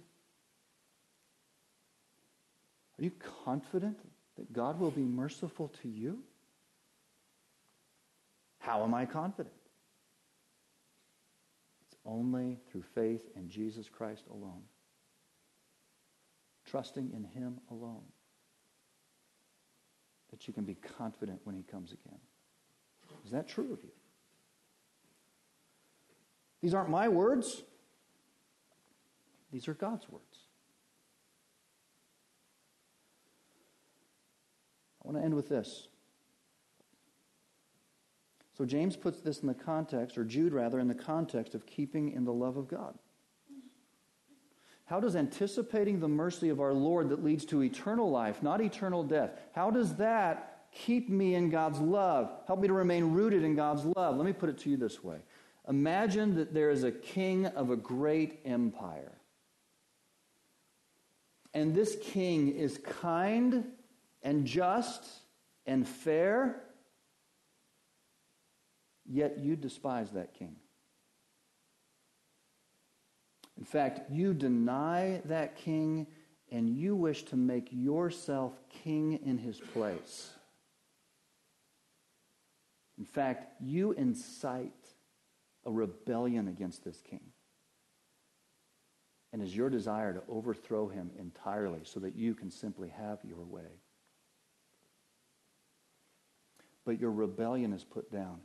Are 2.99 3.03
you 3.03 3.11
confident 3.45 3.99
that 4.36 4.53
God 4.53 4.78
will 4.78 4.90
be 4.90 5.03
merciful 5.03 5.68
to 5.82 5.88
you? 5.88 6.22
How 8.59 8.84
am 8.84 8.95
I 8.95 9.07
confident? 9.07 9.55
It's 11.86 11.97
only 12.07 12.59
through 12.70 12.84
faith 12.95 13.24
in 13.34 13.49
Jesus 13.49 13.88
Christ 13.88 14.24
alone, 14.30 14.62
trusting 16.66 17.11
in 17.14 17.24
Him 17.24 17.59
alone, 17.70 18.05
that 20.30 20.47
you 20.47 20.55
can 20.55 20.64
be 20.64 20.76
confident 20.99 21.40
when 21.43 21.57
He 21.57 21.64
comes 21.64 21.93
again. 21.93 22.20
Is 23.24 23.32
that 23.32 23.49
true 23.49 23.72
of 23.72 23.82
you? 23.82 23.90
These 26.62 26.74
aren't 26.74 26.90
my 26.90 27.08
words. 27.08 27.62
These 29.52 29.68
are 29.68 29.74
God's 29.74 30.08
words. 30.08 30.24
I 35.02 35.08
want 35.08 35.18
to 35.18 35.24
end 35.24 35.34
with 35.34 35.48
this. 35.48 35.88
So 38.56 38.64
James 38.64 38.96
puts 38.96 39.20
this 39.20 39.40
in 39.40 39.48
the 39.48 39.54
context, 39.54 40.16
or 40.16 40.24
Jude 40.24 40.52
rather, 40.52 40.78
in 40.78 40.86
the 40.86 40.94
context 40.94 41.54
of 41.54 41.66
keeping 41.66 42.12
in 42.12 42.24
the 42.24 42.32
love 42.32 42.56
of 42.56 42.68
God. 42.68 42.96
How 44.84 45.00
does 45.00 45.16
anticipating 45.16 46.00
the 46.00 46.08
mercy 46.08 46.48
of 46.48 46.60
our 46.60 46.74
Lord 46.74 47.08
that 47.08 47.24
leads 47.24 47.44
to 47.46 47.62
eternal 47.62 48.10
life, 48.10 48.42
not 48.42 48.60
eternal 48.60 49.02
death, 49.02 49.30
how 49.54 49.70
does 49.70 49.96
that 49.96 50.66
keep 50.70 51.08
me 51.08 51.34
in 51.34 51.50
God's 51.50 51.80
love? 51.80 52.30
Help 52.46 52.60
me 52.60 52.68
to 52.68 52.74
remain 52.74 53.12
rooted 53.12 53.42
in 53.42 53.54
God's 53.54 53.84
love. 53.84 54.16
Let 54.16 54.26
me 54.26 54.32
put 54.32 54.50
it 54.50 54.58
to 54.58 54.70
you 54.70 54.76
this 54.76 55.02
way 55.02 55.18
Imagine 55.68 56.34
that 56.36 56.52
there 56.52 56.70
is 56.70 56.82
a 56.82 56.90
king 56.90 57.46
of 57.46 57.70
a 57.70 57.76
great 57.76 58.40
empire. 58.44 59.12
And 61.54 61.74
this 61.74 61.96
king 62.02 62.48
is 62.48 62.78
kind 62.78 63.64
and 64.22 64.46
just 64.46 65.04
and 65.66 65.86
fair, 65.86 66.62
yet 69.06 69.38
you 69.38 69.54
despise 69.54 70.10
that 70.12 70.34
king. 70.34 70.56
In 73.58 73.64
fact, 73.64 74.10
you 74.10 74.34
deny 74.34 75.20
that 75.26 75.56
king 75.56 76.06
and 76.50 76.68
you 76.68 76.96
wish 76.96 77.22
to 77.24 77.36
make 77.36 77.68
yourself 77.70 78.52
king 78.82 79.20
in 79.24 79.38
his 79.38 79.58
place. 79.58 80.30
In 82.98 83.04
fact, 83.04 83.60
you 83.60 83.92
incite 83.92 84.72
a 85.64 85.70
rebellion 85.70 86.48
against 86.48 86.84
this 86.84 87.00
king. 87.08 87.20
And 89.32 89.40
is 89.40 89.56
your 89.56 89.70
desire 89.70 90.12
to 90.12 90.22
overthrow 90.28 90.88
him 90.88 91.10
entirely 91.18 91.80
so 91.84 92.00
that 92.00 92.14
you 92.14 92.34
can 92.34 92.50
simply 92.50 92.88
have 92.90 93.18
your 93.24 93.44
way. 93.44 93.80
But 96.84 97.00
your 97.00 97.12
rebellion 97.12 97.72
is 97.72 97.84
put 97.84 98.10
down. 98.10 98.40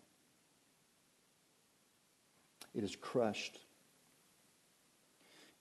It 2.73 2.83
is 2.83 2.95
crushed. 2.95 3.57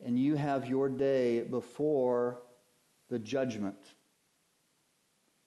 And 0.05 0.19
you 0.19 0.37
have 0.37 0.69
your 0.69 0.89
day 0.89 1.41
before 1.41 2.43
the 3.09 3.19
judgment. 3.19 3.79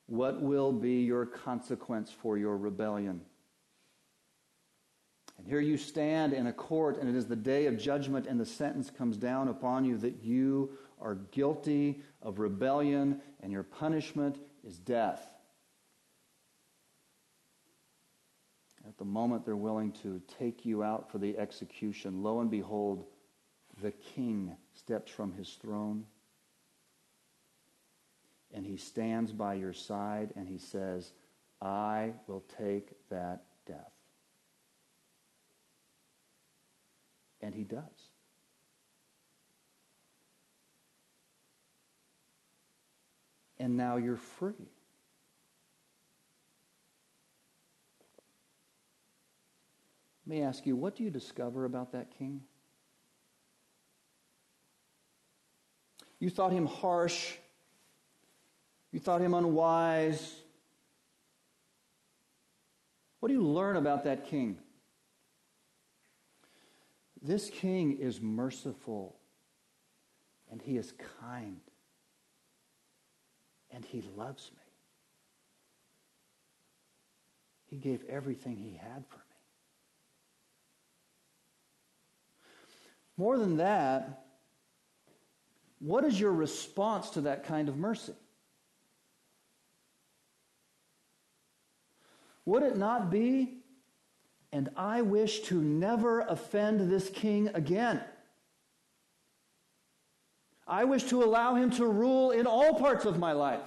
What 0.08 0.42
will 0.42 0.72
be 0.72 1.04
your 1.04 1.26
consequence 1.26 2.12
for 2.12 2.38
your 2.38 2.58
rebellion? 2.58 3.22
Here 5.50 5.60
you 5.60 5.78
stand 5.78 6.34
in 6.34 6.46
a 6.46 6.54
court, 6.54 7.00
and 7.00 7.10
it 7.10 7.16
is 7.16 7.26
the 7.26 7.36
day 7.36 7.66
of 7.66 7.76
judgment, 7.78 8.28
and 8.28 8.40
the 8.40 8.46
sentence 8.46 8.92
comes 8.92 9.18
down 9.18 9.48
upon 9.48 9.84
you 9.84 9.98
that 9.98 10.24
you 10.24 10.70
are 11.02 11.16
guilty 11.16 12.04
of 12.22 12.38
rebellion, 12.38 13.20
and 13.42 13.52
your 13.52 13.64
punishment 13.64 14.38
is 14.64 14.78
death. 14.78 15.28
At 18.88 18.98
the 19.00 19.06
moment 19.06 19.44
they're 19.44 19.56
willing 19.56 19.92
to 20.04 20.22
take 20.40 20.66
you 20.66 20.84
out 20.84 21.12
for 21.12 21.18
the 21.18 21.36
execution, 21.38 22.22
lo 22.22 22.42
and 22.42 22.52
behold, 22.52 23.06
the 23.82 23.92
king 23.92 24.56
steps 24.74 25.12
from 25.12 25.32
his 25.34 25.58
throne 25.62 26.06
and 28.54 28.66
he 28.66 28.78
stands 28.78 29.32
by 29.32 29.54
your 29.54 29.74
side 29.74 30.34
and 30.36 30.48
he 30.48 30.58
says, 30.58 31.14
I 31.62 32.14
will 32.28 32.44
take 32.58 32.90
that 33.10 33.44
death. 33.66 33.92
And 37.42 37.54
he 37.54 37.64
does. 37.64 37.84
And 43.60 43.76
now 43.76 43.98
you're 43.98 44.18
free. 44.18 44.54
Let 50.26 50.36
me 50.36 50.42
ask 50.44 50.66
you, 50.66 50.76
what 50.76 50.96
do 50.96 51.04
you 51.04 51.10
discover 51.10 51.66
about 51.66 51.92
that 51.94 52.12
king? 52.18 52.42
You 56.20 56.30
thought 56.30 56.52
him 56.52 56.68
harsh. 56.68 57.34
You 58.92 59.00
thought 59.00 59.22
him 59.22 59.34
unwise. 59.34 60.36
What 63.20 63.30
do 63.30 63.34
you 63.34 63.44
learn 63.44 63.76
about 63.76 64.04
that 64.04 64.28
king? 64.28 64.58
This 67.22 67.50
king 67.50 67.98
is 67.98 68.22
merciful 68.22 69.18
and 70.52 70.62
he 70.62 70.78
is 70.78 70.94
kind 71.22 71.60
and 73.72 73.84
he 73.86 74.04
loves 74.16 74.52
me. 74.52 74.64
He 77.66 77.78
gave 77.78 78.04
everything 78.10 78.58
he 78.58 78.74
had 78.74 79.06
for 79.08 79.18
me. 79.18 79.24
More 83.18 83.38
than 83.38 83.58
that, 83.58 84.24
what 85.80 86.04
is 86.04 86.20
your 86.20 86.32
response 86.32 87.12
to 87.12 87.22
that 87.22 87.44
kind 87.44 87.70
of 87.70 87.78
mercy? 87.78 88.14
Would 92.46 92.64
it 92.64 92.78
not 92.78 93.12
be 93.12 93.59
and 94.52 94.70
I 94.76 95.02
wish 95.02 95.42
to 95.42 95.62
never 95.62 96.22
offend 96.22 96.92
this 96.92 97.10
king 97.10 97.50
again. 97.54 98.02
I 100.68 100.84
wish 100.84 101.04
to 101.06 101.24
allow 101.24 101.56
him 101.56 101.72
to 101.72 101.86
rule 101.86 102.32
in 102.32 102.46
all 102.46 102.76
parts 102.76 103.06
of 103.06 103.18
my 103.18 103.32
life. 103.32 103.62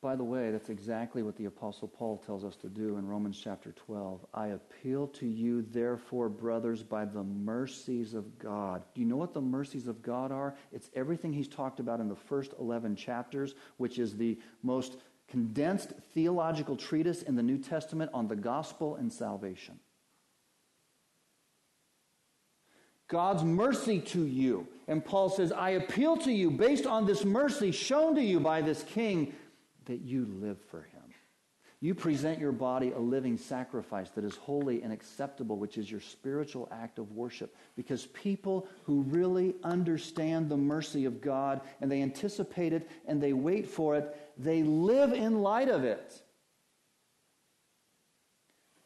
By 0.00 0.14
the 0.14 0.24
way, 0.24 0.52
that's 0.52 0.68
exactly 0.68 1.24
what 1.24 1.36
the 1.36 1.46
Apostle 1.46 1.88
Paul 1.88 2.18
tells 2.18 2.44
us 2.44 2.54
to 2.56 2.68
do 2.68 2.98
in 2.98 3.06
Romans 3.06 3.40
chapter 3.42 3.72
12. 3.72 4.24
I 4.32 4.48
appeal 4.48 5.08
to 5.08 5.26
you, 5.26 5.62
therefore, 5.62 6.28
brothers, 6.28 6.84
by 6.84 7.04
the 7.04 7.24
mercies 7.24 8.14
of 8.14 8.38
God. 8.38 8.84
Do 8.94 9.00
you 9.00 9.08
know 9.08 9.16
what 9.16 9.34
the 9.34 9.40
mercies 9.40 9.88
of 9.88 10.00
God 10.00 10.30
are? 10.30 10.54
It's 10.70 10.88
everything 10.94 11.32
he's 11.32 11.48
talked 11.48 11.80
about 11.80 11.98
in 11.98 12.08
the 12.08 12.14
first 12.14 12.54
11 12.60 12.94
chapters, 12.94 13.56
which 13.78 13.98
is 13.98 14.16
the 14.16 14.38
most 14.62 14.98
condensed 15.28 15.92
theological 16.14 16.76
treatise 16.76 17.22
in 17.22 17.36
the 17.36 17.42
New 17.42 17.58
Testament 17.58 18.10
on 18.14 18.28
the 18.28 18.36
gospel 18.36 18.96
and 18.96 19.12
salvation. 19.12 19.78
God's 23.08 23.42
mercy 23.42 24.00
to 24.00 24.26
you. 24.26 24.68
And 24.86 25.04
Paul 25.04 25.30
says, 25.30 25.50
I 25.50 25.70
appeal 25.70 26.16
to 26.18 26.32
you 26.32 26.50
based 26.50 26.86
on 26.86 27.06
this 27.06 27.24
mercy 27.24 27.72
shown 27.72 28.14
to 28.14 28.22
you 28.22 28.38
by 28.38 28.60
this 28.60 28.82
king 28.82 29.34
that 29.86 30.02
you 30.02 30.26
live 30.40 30.58
for 30.70 30.82
him. 30.82 30.97
You 31.80 31.94
present 31.94 32.40
your 32.40 32.50
body 32.50 32.90
a 32.90 32.98
living 32.98 33.36
sacrifice 33.36 34.10
that 34.10 34.24
is 34.24 34.34
holy 34.36 34.82
and 34.82 34.92
acceptable, 34.92 35.56
which 35.56 35.78
is 35.78 35.88
your 35.88 36.00
spiritual 36.00 36.68
act 36.72 36.98
of 36.98 37.12
worship. 37.12 37.54
Because 37.76 38.06
people 38.06 38.66
who 38.82 39.02
really 39.02 39.54
understand 39.62 40.48
the 40.48 40.56
mercy 40.56 41.04
of 41.04 41.20
God 41.20 41.60
and 41.80 41.90
they 41.90 42.02
anticipate 42.02 42.72
it 42.72 42.90
and 43.06 43.22
they 43.22 43.32
wait 43.32 43.68
for 43.68 43.94
it, 43.94 44.32
they 44.36 44.64
live 44.64 45.12
in 45.12 45.40
light 45.40 45.68
of 45.68 45.84
it. 45.84 46.20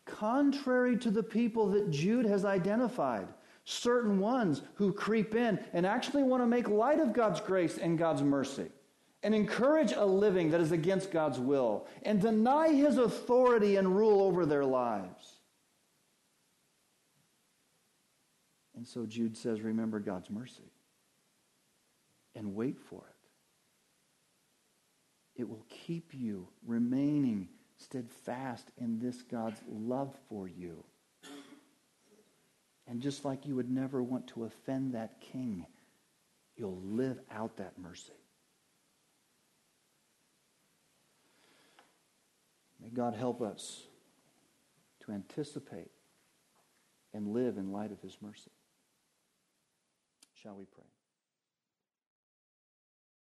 contrary 0.05 0.97
to 0.97 1.11
the 1.11 1.23
people 1.23 1.69
that 1.69 1.91
Jude 1.91 2.27
has 2.27 2.45
identified. 2.45 3.27
Certain 3.65 4.19
ones 4.19 4.63
who 4.75 4.93
creep 4.93 5.35
in 5.35 5.59
and 5.73 5.87
actually 5.87 6.23
want 6.23 6.43
to 6.43 6.47
make 6.47 6.69
light 6.69 7.01
of 7.01 7.13
God's 7.13 7.41
grace 7.41 7.79
and 7.79 7.99
God's 7.99 8.23
mercy 8.23 8.69
and 9.23 9.35
encourage 9.35 9.93
a 9.93 10.05
living 10.05 10.51
that 10.51 10.61
is 10.61 10.73
against 10.73 11.11
God's 11.11 11.39
will 11.39 11.87
and 12.03 12.21
deny 12.21 12.73
his 12.73 12.99
authority 12.99 13.77
and 13.77 13.97
rule 13.97 14.23
over 14.23 14.45
their 14.45 14.65
lives. 14.65 15.37
And 18.75 18.87
so 18.87 19.07
Jude 19.07 19.37
says, 19.37 19.61
remember 19.61 20.01
God's 20.01 20.29
mercy 20.29 20.73
and 22.35 22.55
wait 22.55 22.81
for 22.81 23.05
it. 25.37 25.41
It 25.41 25.49
will 25.49 25.65
keep 25.69 26.13
you 26.13 26.49
remaining 26.67 27.49
steadfast 27.77 28.71
in 28.79 28.99
this 28.99 29.23
God's 29.23 29.61
love 29.69 30.15
for 30.29 30.49
you. 30.49 30.85
And 32.89 33.01
just 33.01 33.25
like 33.25 33.47
you 33.47 33.55
would 33.57 33.71
never 33.71 34.03
want 34.03 34.27
to 34.29 34.45
offend 34.45 34.95
that 34.95 35.21
king, 35.21 35.67
you'll 36.57 36.83
live 36.83 37.21
out 37.31 37.57
that 37.59 37.79
mercy. 37.79 38.13
May 42.83 42.91
God 42.91 43.15
help 43.15 43.41
us 43.41 43.85
to 45.05 45.13
anticipate 45.13 45.91
and 47.15 47.29
live 47.29 47.57
in 47.57 47.71
light 47.71 47.93
of 47.93 48.01
his 48.01 48.17
mercy. 48.21 48.51
Shall 50.35 50.57
we 50.57 50.65
pray? 50.65 50.92